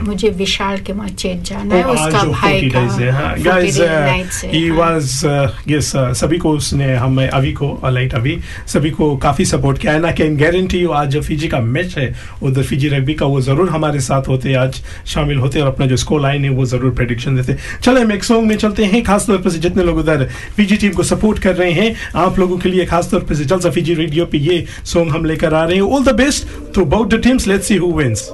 [0.00, 4.52] मुझे विशाल के चेत जाना है उसका भाई का है हाँ। 40 guys day uh,
[4.52, 8.90] he हाँ। was uh, yes uh, सभी को उसने हमें अभी को लाइट अभी सभी
[8.90, 12.14] को काफ़ी सपोर्ट किया। And I can guarantee you आज जो फिजी का मैच है
[12.42, 15.96] उधर फिजी रग्बी का वो ज़रूर हमारे साथ होते आज शामिल होते और अपना जो
[15.96, 19.38] स्कोर लाइन है वो ज़रूर प्रेडिक्शन देते। चले हम एक सॉन्ग में चलते हैं खासतौर
[19.38, 20.13] पर जितने लोग उधर
[20.56, 23.94] फिजी टीम को सपोर्ट कर रहे हैं। आप लोगों के लिए खासतौर पर जल्द फिजी
[23.94, 26.46] रेडियो पे ये सॉन्ग हम लेकर आ रहे हैं। All the best
[26.84, 28.28] throughout the teams let's see who wins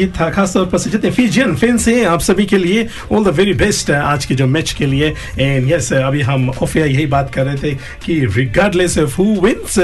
[0.00, 3.28] गीत था खासतौर पर से जितने फीजियन फैंस हैं आप सभी के लिए ऑल द
[3.36, 7.06] वेरी बेस्ट आज के जो मैच के लिए। एंड यस yes, अभी हम ऑफिया यही
[7.06, 7.74] बात कर रहे थे
[8.04, 9.78] कि regardless of who wins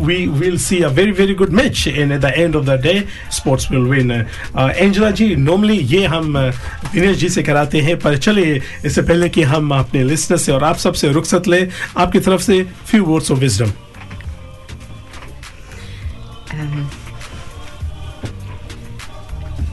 [0.00, 2.94] we will see a very very good match in the end of the day
[3.32, 6.54] sports will win Angela ji normally ये हम uh,
[6.92, 10.64] दिनेश जी से कराते हैं पर चलिए इससे पहले कि हम अपने लिस्टर से और
[10.64, 11.66] आप सबसे रुखसत ले
[11.96, 13.72] आपकी तरफ़ से फ्यू वर्ड्स ऑफ़ विजडम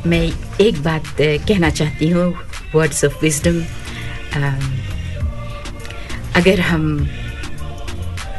[0.06, 0.22] मैं
[0.62, 2.34] एक बात कहना चाहती हूँ
[2.76, 3.62] वर्ड्स ऑफ़ विजडम
[6.36, 6.86] अगर हम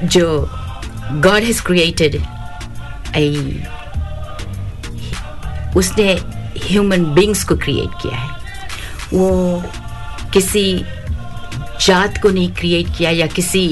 [0.04, 0.26] जो
[1.24, 2.14] गॉड हैज़ क्रिएटेड
[3.16, 3.28] ए
[5.76, 6.12] उसने
[6.64, 8.30] ह्यूमन बींग्स को क्रिएट किया है,
[9.12, 9.62] वो
[10.32, 10.64] किसी
[11.86, 13.64] जात को नहीं क्रिएट किया या किसी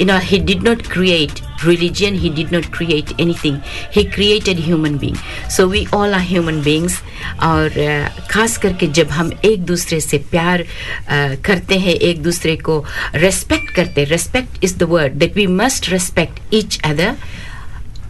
[0.00, 4.98] you know he did not create religion he did not create anything he created human
[4.98, 5.16] being
[5.48, 7.00] so we all are human beings
[7.42, 12.56] और uh, खास करके जब हम एक दूसरे से प्यार uh, करते हैं एक दूसरे
[12.68, 12.84] को
[13.14, 17.16] रेस्पेक्ट करते respect is the word that we must respect each other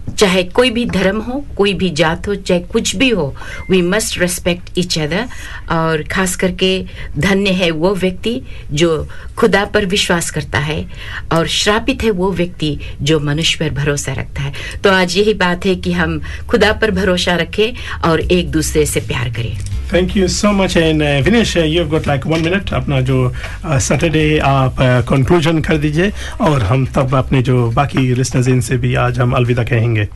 [0.09, 3.35] चाहे कोई भी धर्म हो, कोई भी जात हो, चाहे कुछ भी हो
[3.71, 5.29] we must respect each other
[5.75, 6.85] और खास करके
[7.19, 8.41] धन्य है वो व्यक्ति
[8.73, 10.85] जो खुदा पर विश्वास करता है
[11.33, 14.53] और श्रापित है वो व्यक्ति जो मनुष्य पर भरोसा रखता है।
[14.85, 19.01] तो आज यही बात है कि हम खुदा पर भरोसा रखें और एक दूसरे से
[19.01, 23.33] प्यार करें। Thank you so much and Vinesh you got like one minute अपना जो
[23.67, 24.77] सैटरडे आप
[25.09, 29.65] कंक्लूजन कर दीजिए और हम तब अपने जो बाकी लिसनर्स इनसे भी आज हम अलविदा
[29.65, 30.09] कहेंगे।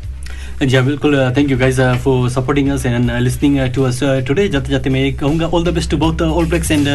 [0.58, 4.90] जी बिल्कुल thank you guys for supporting us and listening to us today जाते जाते
[4.90, 6.88] मैं कहूँगा all the best to both All Blacks and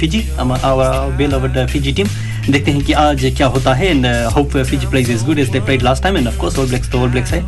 [0.00, 2.08] Fiji our bell over Fiji team
[2.50, 5.60] देखते हैं कि आज क्या होता है and hope Fiji plays is good as they
[5.60, 7.40] played last time and of course All Blacks तो ऑल ब्लैक्स है.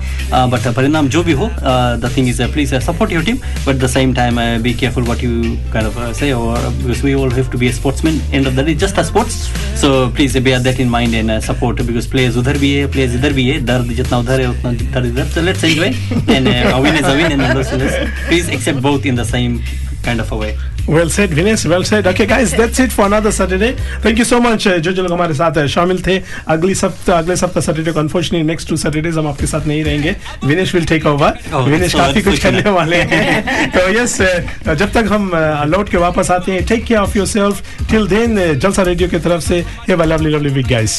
[0.51, 3.37] But परिणाम जो भी हो the thing is please support your team
[3.67, 6.69] but the same time be careful what you kind of say और
[7.05, 9.37] we all have to be sportsman end of the day just a sports
[9.83, 13.33] so please bear that in mind and support because players उधर भी है players इधर
[13.33, 13.61] भी है.
[13.67, 15.27] दर्द जितना उधर है, उतना दर्द इधर.
[15.35, 15.91] So let's enjoy
[16.37, 18.11] and uh, a win is a win and a loss is a loss.
[18.29, 19.61] please accept both in the same
[20.03, 20.57] kind of a way.
[20.97, 21.63] Well said, Vinesh.
[21.71, 22.07] Well said.
[22.07, 23.73] Okay, guys, that's it for another Saturday.
[24.05, 24.67] Thank you so much.
[24.67, 26.17] uh, जो जो लोग हमारे साथ uh, शामिल थे
[26.55, 30.15] अगली सप्ताह अगले सप्ताह सैटरडे को अनफॉर्चुनेटली नेक्स्ट टू सैटरडेज हम आपके साथ नहीं रहेंगे
[30.45, 34.17] Vinesh will take over Oh, Vinesh so काफ़ी कुछ करने वाले हैं तो यस
[34.69, 38.37] जब तक हम uh, लौट के वापस आते हैं take care of yourself till then
[38.59, 40.99] Jalsa radio की तरफ़ से have a lovely lovely week guys